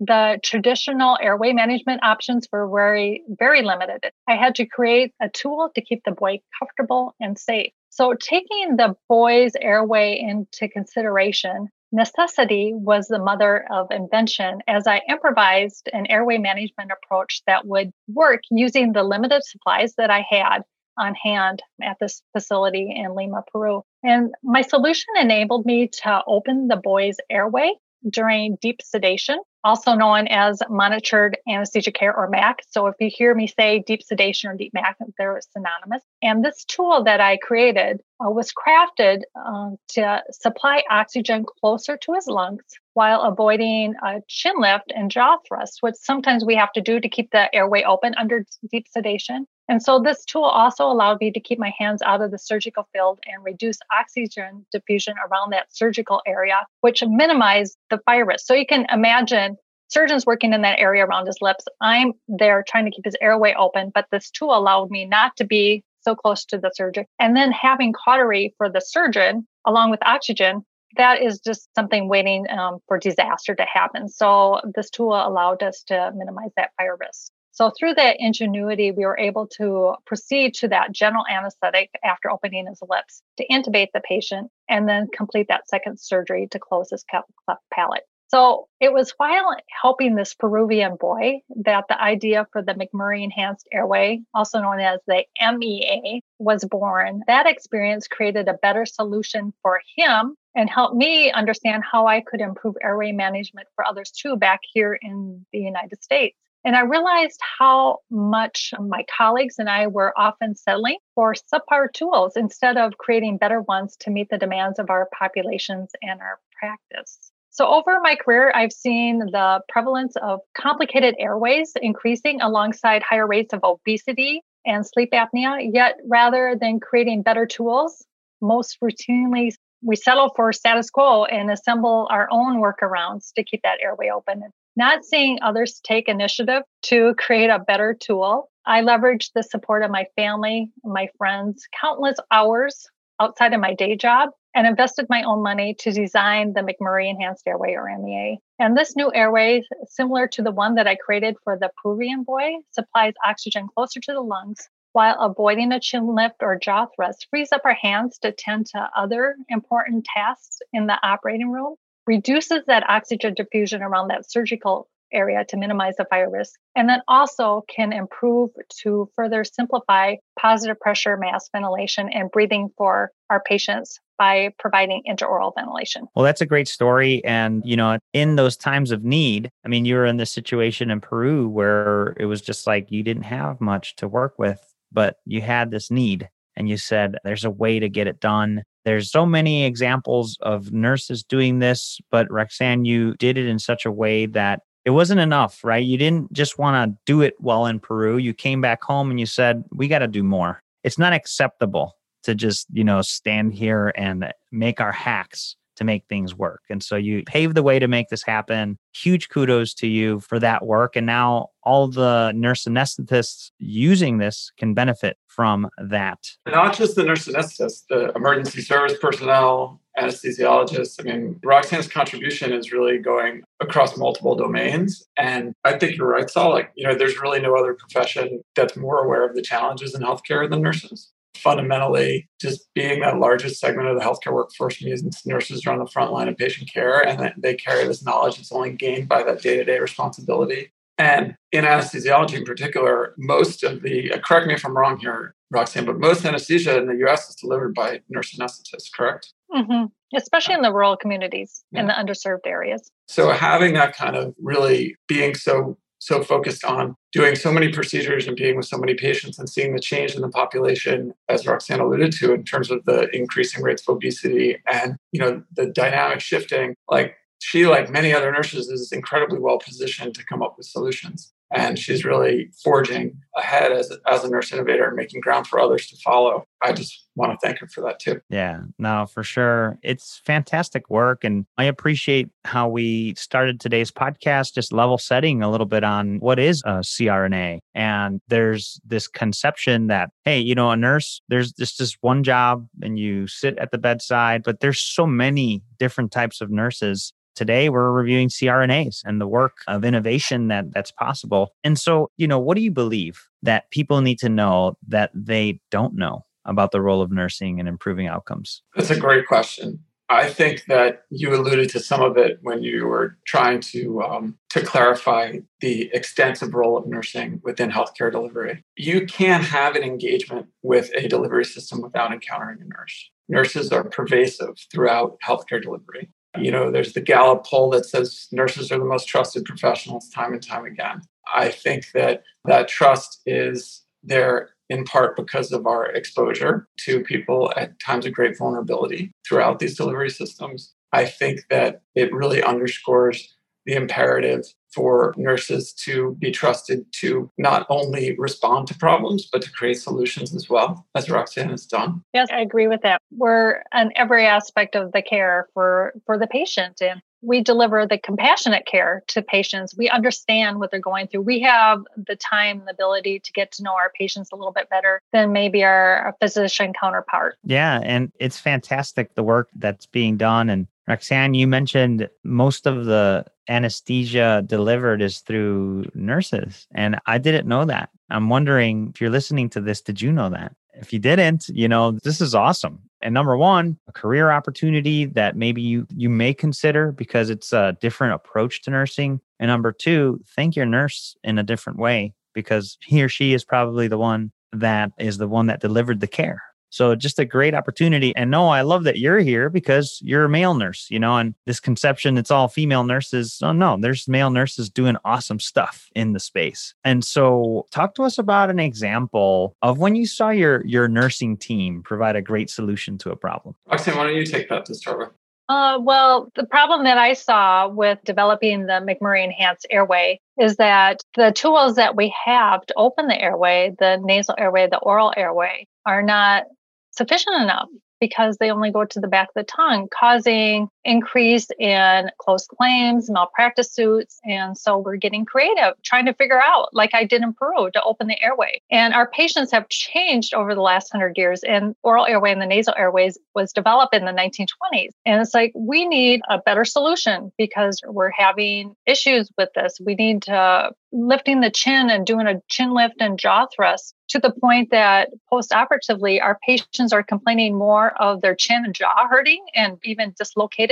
the 0.00 0.40
traditional 0.42 1.18
airway 1.20 1.52
management 1.52 2.02
options 2.02 2.48
were 2.50 2.66
very, 2.66 3.22
very 3.28 3.60
limited. 3.60 4.10
I 4.26 4.36
had 4.36 4.54
to 4.56 4.66
create 4.66 5.12
a 5.20 5.28
tool 5.28 5.70
to 5.74 5.82
keep 5.82 6.02
the 6.04 6.12
boy 6.12 6.40
comfortable 6.58 7.14
and 7.20 7.38
safe. 7.38 7.72
So, 7.90 8.14
taking 8.14 8.76
the 8.76 8.96
boy's 9.10 9.52
airway 9.60 10.18
into 10.18 10.66
consideration, 10.68 11.68
necessity 11.92 12.72
was 12.74 13.08
the 13.08 13.18
mother 13.18 13.66
of 13.70 13.90
invention 13.90 14.60
as 14.66 14.86
I 14.86 15.02
improvised 15.06 15.90
an 15.92 16.06
airway 16.06 16.38
management 16.38 16.90
approach 16.90 17.42
that 17.46 17.66
would 17.66 17.92
work 18.08 18.40
using 18.50 18.92
the 18.94 19.02
limited 19.02 19.44
supplies 19.44 19.94
that 19.98 20.10
I 20.10 20.24
had 20.28 20.62
on 20.98 21.14
hand 21.14 21.62
at 21.82 21.98
this 22.00 22.22
facility 22.32 22.92
in 22.94 23.14
Lima, 23.14 23.42
Peru. 23.52 23.82
And 24.02 24.34
my 24.42 24.62
solution 24.62 25.14
enabled 25.20 25.66
me 25.66 25.88
to 26.02 26.22
open 26.26 26.68
the 26.68 26.76
boy's 26.76 27.16
airway 27.30 27.72
during 28.10 28.56
deep 28.60 28.80
sedation 28.82 29.38
also 29.64 29.94
known 29.94 30.26
as 30.28 30.60
monitored 30.68 31.36
anesthesia 31.48 31.92
care 31.92 32.14
or 32.14 32.28
MAC. 32.28 32.60
So 32.70 32.86
if 32.86 32.96
you 32.98 33.10
hear 33.12 33.34
me 33.34 33.46
say 33.46 33.82
deep 33.86 34.02
sedation 34.02 34.50
or 34.50 34.56
deep 34.56 34.74
MAC, 34.74 34.96
they're 35.18 35.40
synonymous. 35.52 36.02
And 36.20 36.44
this 36.44 36.64
tool 36.64 37.04
that 37.04 37.20
I 37.20 37.36
created 37.36 38.00
uh, 38.20 38.30
was 38.30 38.52
crafted 38.52 39.22
uh, 39.36 39.70
to 39.90 40.22
supply 40.32 40.82
oxygen 40.90 41.44
closer 41.60 41.96
to 41.96 42.12
his 42.14 42.26
lungs 42.26 42.64
while 42.94 43.22
avoiding 43.22 43.94
a 44.04 44.20
chin 44.28 44.54
lift 44.58 44.92
and 44.94 45.10
jaw 45.10 45.36
thrust, 45.46 45.78
which 45.80 45.94
sometimes 45.96 46.44
we 46.44 46.56
have 46.56 46.72
to 46.72 46.80
do 46.80 47.00
to 47.00 47.08
keep 47.08 47.30
the 47.30 47.54
airway 47.54 47.82
open 47.84 48.14
under 48.18 48.44
deep 48.70 48.86
sedation. 48.90 49.46
And 49.72 49.82
so 49.82 49.98
this 49.98 50.26
tool 50.26 50.44
also 50.44 50.84
allowed 50.84 51.18
me 51.22 51.30
to 51.30 51.40
keep 51.40 51.58
my 51.58 51.72
hands 51.78 52.02
out 52.02 52.20
of 52.20 52.30
the 52.30 52.38
surgical 52.38 52.86
field 52.92 53.20
and 53.24 53.42
reduce 53.42 53.78
oxygen 53.90 54.66
diffusion 54.70 55.14
around 55.26 55.48
that 55.54 55.74
surgical 55.74 56.20
area, 56.26 56.66
which 56.82 57.02
minimized 57.02 57.78
the 57.88 57.96
fire 58.04 58.26
risk. 58.26 58.44
So 58.44 58.52
you 58.52 58.66
can 58.66 58.84
imagine 58.92 59.56
surgeons 59.88 60.26
working 60.26 60.52
in 60.52 60.60
that 60.60 60.78
area 60.78 61.06
around 61.06 61.24
his 61.24 61.38
lips. 61.40 61.64
I'm 61.80 62.12
there 62.28 62.62
trying 62.68 62.84
to 62.84 62.90
keep 62.90 63.06
his 63.06 63.16
airway 63.22 63.54
open, 63.58 63.90
but 63.94 64.04
this 64.12 64.30
tool 64.30 64.54
allowed 64.54 64.90
me 64.90 65.06
not 65.06 65.38
to 65.38 65.44
be 65.44 65.82
so 66.02 66.14
close 66.14 66.44
to 66.44 66.58
the 66.58 66.70
surgeon. 66.74 67.06
And 67.18 67.34
then 67.34 67.50
having 67.50 67.94
cautery 67.94 68.54
for 68.58 68.68
the 68.68 68.82
surgeon 68.82 69.48
along 69.66 69.90
with 69.90 70.00
oxygen, 70.04 70.66
that 70.98 71.22
is 71.22 71.40
just 71.40 71.74
something 71.74 72.10
waiting 72.10 72.44
um, 72.50 72.80
for 72.88 72.98
disaster 72.98 73.54
to 73.54 73.64
happen. 73.64 74.10
So 74.10 74.60
this 74.74 74.90
tool 74.90 75.14
allowed 75.14 75.62
us 75.62 75.82
to 75.84 76.12
minimize 76.14 76.50
that 76.58 76.72
fire 76.76 76.98
risk. 77.00 77.32
So 77.52 77.70
through 77.78 77.94
that 77.94 78.16
ingenuity, 78.18 78.92
we 78.92 79.04
were 79.04 79.18
able 79.18 79.46
to 79.58 79.94
proceed 80.06 80.54
to 80.54 80.68
that 80.68 80.92
general 80.92 81.24
anesthetic 81.30 81.90
after 82.02 82.30
opening 82.30 82.66
his 82.66 82.80
lips 82.88 83.22
to 83.36 83.46
intubate 83.46 83.88
the 83.92 84.00
patient 84.00 84.50
and 84.68 84.88
then 84.88 85.06
complete 85.14 85.48
that 85.48 85.68
second 85.68 86.00
surgery 86.00 86.48
to 86.50 86.58
close 86.58 86.88
his 86.90 87.04
cleft 87.10 87.62
palate. 87.72 88.04
So 88.28 88.68
it 88.80 88.94
was 88.94 89.12
while 89.18 89.54
helping 89.82 90.14
this 90.14 90.32
Peruvian 90.32 90.96
boy 90.96 91.40
that 91.64 91.84
the 91.90 92.00
idea 92.00 92.46
for 92.50 92.62
the 92.62 92.72
McMurray 92.72 93.22
Enhanced 93.22 93.68
Airway, 93.70 94.22
also 94.32 94.62
known 94.62 94.80
as 94.80 95.00
the 95.06 95.24
MEA, 95.38 96.22
was 96.38 96.64
born. 96.64 97.20
That 97.26 97.46
experience 97.46 98.08
created 98.08 98.48
a 98.48 98.54
better 98.54 98.86
solution 98.86 99.52
for 99.60 99.82
him 99.98 100.34
and 100.54 100.70
helped 100.70 100.96
me 100.96 101.30
understand 101.30 101.82
how 101.84 102.06
I 102.06 102.22
could 102.22 102.40
improve 102.40 102.76
airway 102.82 103.12
management 103.12 103.68
for 103.74 103.86
others 103.86 104.10
too 104.10 104.36
back 104.36 104.60
here 104.72 104.98
in 105.02 105.44
the 105.52 105.58
United 105.58 106.02
States. 106.02 106.38
And 106.64 106.76
I 106.76 106.82
realized 106.82 107.40
how 107.58 107.98
much 108.10 108.72
my 108.78 109.04
colleagues 109.16 109.56
and 109.58 109.68
I 109.68 109.88
were 109.88 110.16
often 110.16 110.54
settling 110.54 110.98
for 111.14 111.34
subpar 111.34 111.92
tools 111.92 112.36
instead 112.36 112.76
of 112.76 112.98
creating 112.98 113.38
better 113.38 113.62
ones 113.62 113.96
to 114.00 114.10
meet 114.10 114.28
the 114.30 114.38
demands 114.38 114.78
of 114.78 114.88
our 114.88 115.08
populations 115.12 115.90
and 116.02 116.20
our 116.20 116.38
practice. 116.58 117.32
So, 117.50 117.66
over 117.66 118.00
my 118.00 118.14
career, 118.14 118.50
I've 118.54 118.72
seen 118.72 119.18
the 119.18 119.60
prevalence 119.68 120.16
of 120.16 120.40
complicated 120.54 121.16
airways 121.18 121.72
increasing 121.82 122.40
alongside 122.40 123.02
higher 123.02 123.26
rates 123.26 123.52
of 123.52 123.60
obesity 123.62 124.42
and 124.64 124.86
sleep 124.86 125.10
apnea. 125.12 125.68
Yet, 125.72 125.96
rather 126.06 126.56
than 126.58 126.80
creating 126.80 127.22
better 127.22 127.44
tools, 127.44 128.06
most 128.40 128.78
routinely 128.80 129.52
we 129.82 129.96
settle 129.96 130.32
for 130.36 130.52
status 130.52 130.90
quo 130.90 131.24
and 131.24 131.50
assemble 131.50 132.06
our 132.10 132.28
own 132.30 132.62
workarounds 132.62 133.32
to 133.34 133.42
keep 133.42 133.60
that 133.64 133.80
airway 133.82 134.10
open. 134.10 134.44
Not 134.74 135.04
seeing 135.04 135.38
others 135.42 135.80
take 135.84 136.08
initiative 136.08 136.62
to 136.84 137.14
create 137.16 137.50
a 137.50 137.58
better 137.58 137.94
tool, 137.98 138.50
I 138.64 138.80
leveraged 138.82 139.32
the 139.34 139.42
support 139.42 139.82
of 139.82 139.90
my 139.90 140.06
family, 140.16 140.70
my 140.84 141.08
friends, 141.18 141.66
countless 141.78 142.16
hours 142.30 142.86
outside 143.20 143.52
of 143.52 143.60
my 143.60 143.74
day 143.74 143.96
job 143.96 144.30
and 144.54 144.66
invested 144.66 145.06
my 145.08 145.22
own 145.24 145.42
money 145.42 145.74
to 145.80 145.92
design 145.92 146.52
the 146.52 146.60
McMurray 146.60 147.10
Enhanced 147.10 147.46
Airway 147.46 147.74
or 147.74 147.90
MEA. 147.98 148.38
And 148.58 148.76
this 148.76 148.96
new 148.96 149.12
airway, 149.14 149.62
similar 149.88 150.26
to 150.28 150.42
the 150.42 150.50
one 150.50 150.74
that 150.76 150.86
I 150.86 150.96
created 150.96 151.36
for 151.42 151.58
the 151.58 151.70
Peruvian 151.82 152.22
boy, 152.22 152.52
supplies 152.70 153.14
oxygen 153.24 153.68
closer 153.74 154.00
to 154.00 154.12
the 154.12 154.20
lungs 154.20 154.68
while 154.92 155.18
avoiding 155.20 155.72
a 155.72 155.80
chin 155.80 156.14
lift 156.14 156.36
or 156.42 156.58
jaw 156.58 156.86
thrust, 156.94 157.26
frees 157.30 157.50
up 157.50 157.62
our 157.64 157.74
hands 157.74 158.18
to 158.18 158.32
tend 158.32 158.66
to 158.66 158.90
other 158.96 159.36
important 159.48 160.04
tasks 160.04 160.58
in 160.72 160.86
the 160.86 160.98
operating 161.02 161.50
room, 161.50 161.76
reduces 162.06 162.62
that 162.66 162.88
oxygen 162.88 163.34
diffusion 163.34 163.82
around 163.82 164.08
that 164.08 164.30
surgical 164.30 164.88
area 165.12 165.44
to 165.44 165.56
minimize 165.56 165.94
the 165.96 166.06
fire 166.06 166.30
risk, 166.30 166.58
and 166.74 166.88
then 166.88 167.02
also 167.06 167.64
can 167.68 167.92
improve 167.92 168.50
to 168.80 169.10
further 169.14 169.44
simplify 169.44 170.14
positive 170.38 170.80
pressure 170.80 171.16
mask 171.16 171.50
ventilation 171.52 172.08
and 172.10 172.30
breathing 172.30 172.70
for 172.78 173.10
our 173.28 173.40
patients 173.40 174.00
by 174.18 174.50
providing 174.58 175.02
intraoral 175.08 175.52
ventilation. 175.54 176.06
Well, 176.14 176.24
that's 176.24 176.40
a 176.40 176.46
great 176.46 176.68
story. 176.68 177.22
And, 177.24 177.62
you 177.64 177.76
know, 177.76 177.98
in 178.12 178.36
those 178.36 178.56
times 178.56 178.90
of 178.90 179.04
need, 179.04 179.50
I 179.64 179.68
mean, 179.68 179.84
you 179.84 179.96
were 179.96 180.06
in 180.06 180.16
this 180.16 180.32
situation 180.32 180.90
in 180.90 181.00
Peru 181.00 181.48
where 181.48 182.14
it 182.18 182.26
was 182.26 182.40
just 182.40 182.66
like 182.66 182.90
you 182.90 183.02
didn't 183.02 183.24
have 183.24 183.60
much 183.60 183.96
to 183.96 184.08
work 184.08 184.38
with, 184.38 184.60
but 184.92 185.16
you 185.26 185.40
had 185.40 185.70
this 185.70 185.90
need 185.90 186.28
and 186.56 186.68
you 186.68 186.76
said, 186.76 187.16
there's 187.24 187.44
a 187.44 187.50
way 187.50 187.78
to 187.78 187.88
get 187.88 188.06
it 188.06 188.20
done. 188.20 188.62
There's 188.84 189.10
so 189.10 189.24
many 189.24 189.64
examples 189.64 190.36
of 190.42 190.72
nurses 190.72 191.22
doing 191.22 191.58
this, 191.60 192.00
but 192.10 192.30
Roxanne, 192.30 192.84
you 192.84 193.14
did 193.14 193.38
it 193.38 193.46
in 193.46 193.58
such 193.58 193.86
a 193.86 193.92
way 193.92 194.26
that 194.26 194.60
it 194.84 194.90
wasn't 194.90 195.20
enough, 195.20 195.62
right? 195.62 195.84
You 195.84 195.96
didn't 195.96 196.32
just 196.32 196.58
want 196.58 196.90
to 196.90 196.98
do 197.06 197.20
it 197.20 197.34
well 197.38 197.66
in 197.66 197.78
Peru. 197.78 198.16
You 198.16 198.34
came 198.34 198.60
back 198.60 198.82
home 198.82 199.10
and 199.10 199.20
you 199.20 199.26
said, 199.26 199.62
we 199.70 199.86
got 199.86 200.00
to 200.00 200.08
do 200.08 200.24
more. 200.24 200.60
It's 200.82 200.98
not 200.98 201.12
acceptable 201.12 201.96
to 202.24 202.34
just, 202.34 202.66
you 202.72 202.82
know, 202.82 203.02
stand 203.02 203.54
here 203.54 203.92
and 203.96 204.32
make 204.50 204.80
our 204.80 204.92
hacks 204.92 205.56
to 205.82 205.86
make 205.86 206.04
things 206.08 206.34
work. 206.34 206.62
And 206.70 206.82
so 206.82 206.96
you 206.96 207.22
paved 207.24 207.56
the 207.56 207.62
way 207.62 207.78
to 207.78 207.88
make 207.88 208.08
this 208.08 208.22
happen. 208.22 208.78
Huge 208.94 209.28
kudos 209.28 209.74
to 209.74 209.86
you 209.86 210.20
for 210.20 210.38
that 210.38 210.64
work. 210.64 210.96
And 210.96 211.06
now 211.06 211.48
all 211.62 211.88
the 211.88 212.32
nurse 212.32 212.64
anesthetists 212.64 213.50
using 213.58 214.18
this 214.18 214.52
can 214.56 214.74
benefit 214.74 215.18
from 215.26 215.68
that. 215.78 216.30
Not 216.46 216.76
just 216.76 216.96
the 216.96 217.04
nurse 217.04 217.26
anesthetists, 217.26 217.84
the 217.88 218.12
emergency 218.14 218.62
service 218.62 218.96
personnel, 219.00 219.80
anesthesiologists. 219.98 221.00
I 221.00 221.04
mean, 221.04 221.38
Roxanne's 221.44 221.88
contribution 221.88 222.52
is 222.52 222.72
really 222.72 222.98
going 222.98 223.42
across 223.60 223.96
multiple 223.96 224.34
domains. 224.34 225.06
And 225.16 225.54
I 225.64 225.78
think 225.78 225.96
you're 225.96 226.08
right, 226.08 226.28
Saul. 226.28 226.50
Like, 226.50 226.72
you 226.74 226.86
know, 226.86 226.94
there's 226.94 227.20
really 227.20 227.40
no 227.40 227.54
other 227.54 227.74
profession 227.74 228.42
that's 228.56 228.76
more 228.76 229.04
aware 229.04 229.28
of 229.28 229.34
the 229.34 229.42
challenges 229.42 229.94
in 229.94 230.02
healthcare 230.02 230.48
than 230.48 230.62
nurses 230.62 231.12
fundamentally 231.36 232.28
just 232.40 232.72
being 232.74 233.00
that 233.00 233.18
largest 233.18 233.60
segment 233.60 233.88
of 233.88 233.98
the 233.98 234.04
healthcare 234.04 234.32
workforce 234.32 234.82
means 234.82 235.20
nurses 235.24 235.66
are 235.66 235.72
on 235.72 235.78
the 235.78 235.86
front 235.86 236.12
line 236.12 236.28
of 236.28 236.36
patient 236.36 236.70
care 236.72 237.06
and 237.06 237.32
they 237.38 237.54
carry 237.54 237.86
this 237.86 238.04
knowledge 238.04 238.36
that's 238.36 238.52
only 238.52 238.72
gained 238.72 239.08
by 239.08 239.22
that 239.22 239.42
day-to-day 239.42 239.78
responsibility 239.78 240.72
and 240.98 241.34
in 241.52 241.64
anesthesiology 241.64 242.34
in 242.34 242.44
particular 242.44 243.14
most 243.16 243.62
of 243.62 243.82
the 243.82 244.12
uh, 244.12 244.18
correct 244.18 244.46
me 244.46 244.54
if 244.54 244.64
i'm 244.64 244.76
wrong 244.76 244.98
here 244.98 245.34
roxanne 245.50 245.86
but 245.86 245.98
most 245.98 246.24
anesthesia 246.24 246.76
in 246.78 246.86
the 246.86 246.94
us 246.94 247.28
is 247.30 247.36
delivered 247.36 247.74
by 247.74 248.00
nurse 248.10 248.36
anesthetists 248.36 248.92
correct 248.94 249.32
mm-hmm. 249.54 249.84
especially 250.14 250.54
in 250.54 250.62
the 250.62 250.72
rural 250.72 250.96
communities 250.96 251.64
yeah. 251.72 251.80
in 251.80 251.86
the 251.86 251.94
underserved 251.94 252.46
areas 252.46 252.90
so 253.08 253.30
having 253.30 253.74
that 253.74 253.96
kind 253.96 254.16
of 254.16 254.34
really 254.38 254.96
being 255.08 255.34
so 255.34 255.78
so 256.02 256.20
focused 256.20 256.64
on 256.64 256.96
doing 257.12 257.36
so 257.36 257.52
many 257.52 257.68
procedures 257.70 258.26
and 258.26 258.36
being 258.36 258.56
with 258.56 258.66
so 258.66 258.76
many 258.76 258.92
patients 258.92 259.38
and 259.38 259.48
seeing 259.48 259.72
the 259.72 259.80
change 259.80 260.16
in 260.16 260.20
the 260.20 260.28
population 260.28 261.14
as 261.28 261.46
roxanne 261.46 261.78
alluded 261.78 262.10
to 262.10 262.32
in 262.32 262.42
terms 262.42 262.72
of 262.72 262.84
the 262.86 263.08
increasing 263.14 263.62
rates 263.62 263.82
of 263.86 263.94
obesity 263.94 264.56
and 264.66 264.96
you 265.12 265.20
know 265.20 265.40
the 265.54 265.66
dynamic 265.66 266.18
shifting 266.20 266.74
like 266.90 267.14
she 267.38 267.66
like 267.66 267.88
many 267.88 268.12
other 268.12 268.32
nurses 268.32 268.68
is 268.68 268.90
incredibly 268.90 269.38
well 269.38 269.58
positioned 269.58 270.12
to 270.12 270.24
come 270.24 270.42
up 270.42 270.54
with 270.56 270.66
solutions 270.66 271.32
and 271.52 271.78
she's 271.78 272.04
really 272.04 272.50
forging 272.62 273.16
ahead 273.36 273.72
as 273.72 273.92
as 274.06 274.24
a 274.24 274.30
nurse 274.30 274.52
innovator 274.52 274.84
and 274.86 274.96
making 274.96 275.20
ground 275.20 275.46
for 275.46 275.60
others 275.60 275.86
to 275.88 275.96
follow. 275.96 276.46
I 276.62 276.72
just 276.72 277.06
want 277.14 277.32
to 277.32 277.46
thank 277.46 277.58
her 277.58 277.66
for 277.66 277.82
that 277.82 277.98
too. 277.98 278.20
Yeah, 278.30 278.60
no, 278.78 279.06
for 279.06 279.22
sure. 279.22 279.78
It's 279.82 280.20
fantastic 280.24 280.88
work. 280.88 281.24
And 281.24 281.46
I 281.58 281.64
appreciate 281.64 282.30
how 282.44 282.68
we 282.68 283.14
started 283.16 283.60
today's 283.60 283.90
podcast, 283.90 284.54
just 284.54 284.72
level 284.72 284.98
setting 284.98 285.42
a 285.42 285.50
little 285.50 285.66
bit 285.66 285.84
on 285.84 286.18
what 286.20 286.38
is 286.38 286.62
a 286.64 286.80
CRNA. 286.80 287.58
And 287.74 288.20
there's 288.28 288.80
this 288.84 289.08
conception 289.08 289.88
that, 289.88 290.10
hey, 290.24 290.38
you 290.38 290.54
know, 290.54 290.70
a 290.70 290.76
nurse, 290.76 291.20
there's 291.28 291.52
just 291.52 291.78
this 291.78 291.96
one 292.00 292.22
job 292.22 292.66
and 292.82 292.98
you 292.98 293.26
sit 293.26 293.58
at 293.58 293.70
the 293.72 293.78
bedside, 293.78 294.42
but 294.42 294.60
there's 294.60 294.80
so 294.80 295.06
many 295.06 295.62
different 295.78 296.12
types 296.12 296.40
of 296.40 296.50
nurses 296.50 297.12
Today, 297.34 297.68
we're 297.68 297.90
reviewing 297.90 298.28
CRNAs 298.28 299.00
and 299.04 299.20
the 299.20 299.26
work 299.26 299.58
of 299.66 299.84
innovation 299.84 300.48
that 300.48 300.72
that's 300.72 300.92
possible. 300.92 301.54
And 301.64 301.78
so, 301.78 302.10
you 302.16 302.26
know, 302.26 302.38
what 302.38 302.56
do 302.56 302.62
you 302.62 302.70
believe 302.70 303.22
that 303.42 303.70
people 303.70 304.00
need 304.00 304.18
to 304.18 304.28
know 304.28 304.76
that 304.88 305.10
they 305.14 305.60
don't 305.70 305.94
know 305.94 306.24
about 306.44 306.72
the 306.72 306.80
role 306.80 307.00
of 307.00 307.10
nursing 307.10 307.58
and 307.58 307.68
improving 307.68 308.06
outcomes? 308.06 308.62
That's 308.76 308.90
a 308.90 308.98
great 308.98 309.26
question. 309.26 309.80
I 310.12 310.28
think 310.28 310.66
that 310.66 311.04
you 311.08 311.34
alluded 311.34 311.70
to 311.70 311.80
some 311.80 312.02
of 312.02 312.18
it 312.18 312.38
when 312.42 312.62
you 312.62 312.86
were 312.86 313.16
trying 313.26 313.60
to 313.60 314.02
um, 314.02 314.36
to 314.50 314.62
clarify 314.62 315.38
the 315.60 315.90
extensive 315.94 316.52
role 316.52 316.76
of 316.76 316.86
nursing 316.86 317.40
within 317.42 317.70
healthcare 317.70 318.12
delivery. 318.12 318.62
You 318.76 319.06
can't 319.06 319.44
have 319.44 319.74
an 319.74 319.82
engagement 319.82 320.48
with 320.62 320.90
a 320.94 321.08
delivery 321.08 321.46
system 321.46 321.80
without 321.80 322.12
encountering 322.12 322.58
a 322.60 322.64
nurse. 322.64 323.10
Nurses 323.28 323.72
are 323.72 323.84
pervasive 323.84 324.56
throughout 324.70 325.16
healthcare 325.26 325.62
delivery. 325.62 326.10
You 326.38 326.50
know, 326.50 326.70
there's 326.70 326.94
the 326.94 327.00
Gallup 327.00 327.44
poll 327.44 327.70
that 327.70 327.84
says 327.84 328.28
nurses 328.32 328.72
are 328.72 328.78
the 328.78 328.84
most 328.84 329.06
trusted 329.06 329.44
professionals 329.44 330.08
time 330.08 330.32
and 330.32 330.42
time 330.42 330.64
again. 330.64 331.02
I 331.34 331.50
think 331.50 331.92
that 331.92 332.22
that 332.46 332.68
trust 332.68 333.20
is 333.26 333.82
there 334.02 334.50
in 334.70 334.84
part 334.84 335.16
because 335.16 335.52
of 335.52 335.66
our 335.66 335.86
exposure 335.86 336.66
to 336.78 337.02
people 337.04 337.52
at 337.56 337.78
times 337.78 338.06
of 338.06 338.14
great 338.14 338.38
vulnerability 338.38 339.12
throughout 339.28 339.58
these 339.58 339.76
delivery 339.76 340.10
systems. 340.10 340.72
I 340.92 341.04
think 341.04 341.40
that 341.50 341.82
it 341.94 342.12
really 342.12 342.42
underscores 342.42 343.34
the 343.66 343.74
imperative 343.74 344.44
for 344.72 345.14
nurses 345.16 345.72
to 345.72 346.16
be 346.18 346.30
trusted 346.30 346.84
to 346.92 347.30
not 347.36 347.66
only 347.68 348.16
respond 348.18 348.66
to 348.68 348.74
problems, 348.74 349.28
but 349.30 349.42
to 349.42 349.52
create 349.52 349.78
solutions 349.78 350.34
as 350.34 350.48
well, 350.48 350.86
as 350.94 351.10
Roxanne 351.10 351.50
has 351.50 351.66
done. 351.66 352.02
Yes, 352.14 352.28
I 352.32 352.40
agree 352.40 352.68
with 352.68 352.82
that. 352.82 353.00
We're 353.10 353.62
on 353.72 353.92
every 353.96 354.26
aspect 354.26 354.74
of 354.74 354.92
the 354.92 355.02
care 355.02 355.48
for, 355.52 355.92
for 356.06 356.18
the 356.18 356.26
patient. 356.26 356.80
And 356.80 357.02
we 357.22 357.40
deliver 357.40 357.86
the 357.86 357.98
compassionate 357.98 358.66
care 358.66 359.02
to 359.08 359.22
patients. 359.22 359.76
We 359.76 359.88
understand 359.88 360.58
what 360.58 360.70
they're 360.70 360.80
going 360.80 361.06
through. 361.06 361.20
We 361.22 361.40
have 361.40 361.82
the 361.96 362.16
time 362.16 362.58
and 362.58 362.66
the 362.66 362.72
ability 362.72 363.20
to 363.20 363.32
get 363.32 363.52
to 363.52 363.62
know 363.62 363.74
our 363.74 363.92
patients 363.96 364.30
a 364.32 364.36
little 364.36 364.52
bit 364.52 364.68
better 364.68 365.00
than 365.12 365.32
maybe 365.32 365.62
our, 365.62 365.98
our 365.98 366.16
physician 366.20 366.72
counterpart. 366.78 367.36
Yeah, 367.44 367.80
and 367.84 368.10
it's 368.18 368.40
fantastic 368.40 369.14
the 369.14 369.22
work 369.22 369.48
that's 369.54 369.86
being 369.86 370.16
done. 370.16 370.50
And 370.50 370.66
Roxanne, 370.88 371.34
you 371.34 371.46
mentioned 371.46 372.08
most 372.24 372.66
of 372.66 372.86
the 372.86 373.24
anesthesia 373.48 374.42
delivered 374.46 375.02
is 375.02 375.20
through 375.20 375.86
nurses, 375.94 376.66
and 376.74 376.98
I 377.06 377.18
didn't 377.18 377.48
know 377.48 377.64
that. 377.64 377.90
I'm 378.10 378.28
wondering 378.28 378.92
if 378.94 379.00
you're 379.00 379.10
listening 379.10 379.48
to 379.50 379.60
this, 379.60 379.80
did 379.80 380.00
you 380.00 380.12
know 380.12 380.30
that? 380.30 380.54
If 380.74 380.92
you 380.92 380.98
didn't, 380.98 381.48
you 381.48 381.68
know, 381.68 381.92
this 382.02 382.20
is 382.20 382.34
awesome. 382.34 382.80
And 383.02 383.12
number 383.12 383.36
one, 383.36 383.78
a 383.88 383.92
career 383.92 384.30
opportunity 384.30 385.04
that 385.06 385.36
maybe 385.36 385.60
you 385.60 385.86
you 385.94 386.08
may 386.08 386.32
consider 386.32 386.92
because 386.92 387.30
it's 387.30 387.52
a 387.52 387.76
different 387.80 388.14
approach 388.14 388.62
to 388.62 388.70
nursing. 388.70 389.20
And 389.40 389.48
number 389.48 389.72
two, 389.72 390.20
thank 390.36 390.56
your 390.56 390.66
nurse 390.66 391.16
in 391.24 391.38
a 391.38 391.42
different 391.42 391.78
way 391.78 392.14
because 392.32 392.78
he 392.80 393.02
or 393.02 393.08
she 393.08 393.34
is 393.34 393.44
probably 393.44 393.88
the 393.88 393.98
one 393.98 394.32
that 394.52 394.92
is 394.98 395.18
the 395.18 395.28
one 395.28 395.46
that 395.46 395.60
delivered 395.60 396.00
the 396.00 396.06
care. 396.06 396.42
So 396.72 396.94
just 396.94 397.18
a 397.18 397.26
great 397.26 397.54
opportunity. 397.54 398.16
And 398.16 398.30
no, 398.30 398.48
I 398.48 398.62
love 398.62 398.84
that 398.84 398.98
you're 398.98 399.18
here 399.18 399.50
because 399.50 400.00
you're 400.02 400.24
a 400.24 400.28
male 400.28 400.54
nurse, 400.54 400.86
you 400.90 400.98
know, 400.98 401.18
and 401.18 401.34
this 401.44 401.60
conception, 401.60 402.16
it's 402.16 402.30
all 402.30 402.48
female 402.48 402.82
nurses. 402.82 403.38
Oh, 403.42 403.52
no, 403.52 403.76
there's 403.78 404.08
male 404.08 404.30
nurses 404.30 404.70
doing 404.70 404.96
awesome 405.04 405.38
stuff 405.38 405.90
in 405.94 406.14
the 406.14 406.20
space. 406.20 406.74
And 406.82 407.04
so 407.04 407.66
talk 407.70 407.94
to 407.96 408.04
us 408.04 408.16
about 408.16 408.48
an 408.48 408.58
example 408.58 409.54
of 409.60 409.78
when 409.78 409.94
you 409.94 410.06
saw 410.06 410.30
your, 410.30 410.64
your 410.64 410.88
nursing 410.88 411.36
team 411.36 411.82
provide 411.82 412.16
a 412.16 412.22
great 412.22 412.48
solution 412.48 412.96
to 412.98 413.10
a 413.10 413.16
problem. 413.16 413.54
Roxanne, 413.70 413.96
why 413.98 414.04
don't 414.04 414.16
you 414.16 414.24
take 414.24 414.48
that 414.48 414.64
to 414.64 414.74
start 414.74 414.98
with? 414.98 415.08
Uh, 415.50 415.78
well, 415.78 416.30
the 416.36 416.46
problem 416.46 416.84
that 416.84 416.96
I 416.96 417.12
saw 417.12 417.68
with 417.68 417.98
developing 418.04 418.64
the 418.64 418.80
McMurray 418.80 419.24
Enhanced 419.24 419.66
Airway 419.70 420.18
is 420.40 420.56
that 420.56 421.02
the 421.16 421.32
tools 421.32 421.74
that 421.74 421.94
we 421.94 422.14
have 422.24 422.64
to 422.64 422.74
open 422.78 423.08
the 423.08 423.20
airway, 423.20 423.74
the 423.78 423.98
nasal 424.02 424.34
airway, 424.38 424.68
the 424.68 424.78
oral 424.78 425.12
airway, 425.14 425.66
are 425.84 426.00
not 426.00 426.44
sufficient 426.92 427.40
enough 427.40 427.68
because 428.00 428.36
they 428.38 428.50
only 428.50 428.70
go 428.70 428.84
to 428.84 429.00
the 429.00 429.08
back 429.08 429.28
of 429.28 429.34
the 429.34 429.44
tongue, 429.44 429.88
causing 429.98 430.68
increase 430.84 431.48
in 431.58 432.10
closed 432.18 432.48
claims, 432.48 433.10
malpractice 433.10 433.72
suits. 433.72 434.20
And 434.24 434.56
so 434.56 434.78
we're 434.78 434.96
getting 434.96 435.24
creative, 435.24 435.74
trying 435.82 436.06
to 436.06 436.14
figure 436.14 436.40
out, 436.40 436.68
like 436.72 436.94
I 436.94 437.04
did 437.04 437.22
in 437.22 437.32
Peru, 437.32 437.70
to 437.70 437.82
open 437.82 438.06
the 438.06 438.20
airway. 438.22 438.60
And 438.70 438.94
our 438.94 439.08
patients 439.08 439.52
have 439.52 439.68
changed 439.68 440.34
over 440.34 440.54
the 440.54 440.60
last 440.60 440.90
hundred 440.92 441.16
years. 441.16 441.42
And 441.42 441.74
oral 441.82 442.06
airway 442.06 442.32
and 442.32 442.42
the 442.42 442.46
nasal 442.46 442.74
airways 442.76 443.18
was 443.34 443.52
developed 443.52 443.94
in 443.94 444.04
the 444.04 444.12
1920s. 444.12 444.90
And 445.06 445.20
it's 445.20 445.34
like 445.34 445.52
we 445.54 445.86
need 445.86 446.20
a 446.28 446.38
better 446.38 446.64
solution 446.64 447.32
because 447.38 447.80
we're 447.86 448.10
having 448.10 448.74
issues 448.86 449.30
with 449.36 449.50
this. 449.54 449.80
We 449.84 449.94
need 449.94 450.22
to 450.22 450.72
lifting 450.92 451.40
the 451.40 451.50
chin 451.50 451.90
and 451.90 452.06
doing 452.06 452.26
a 452.26 452.40
chin 452.48 452.74
lift 452.74 452.96
and 453.00 453.18
jaw 453.18 453.46
thrust 453.54 453.94
to 454.08 454.18
the 454.18 454.30
point 454.30 454.70
that 454.70 455.08
post-operatively 455.30 456.20
our 456.20 456.38
patients 456.46 456.92
are 456.92 457.02
complaining 457.02 457.56
more 457.56 457.90
of 458.00 458.20
their 458.20 458.34
chin 458.34 458.64
and 458.64 458.74
jaw 458.74 459.08
hurting 459.08 459.42
and 459.54 459.78
even 459.84 460.14
dislocated 460.18 460.71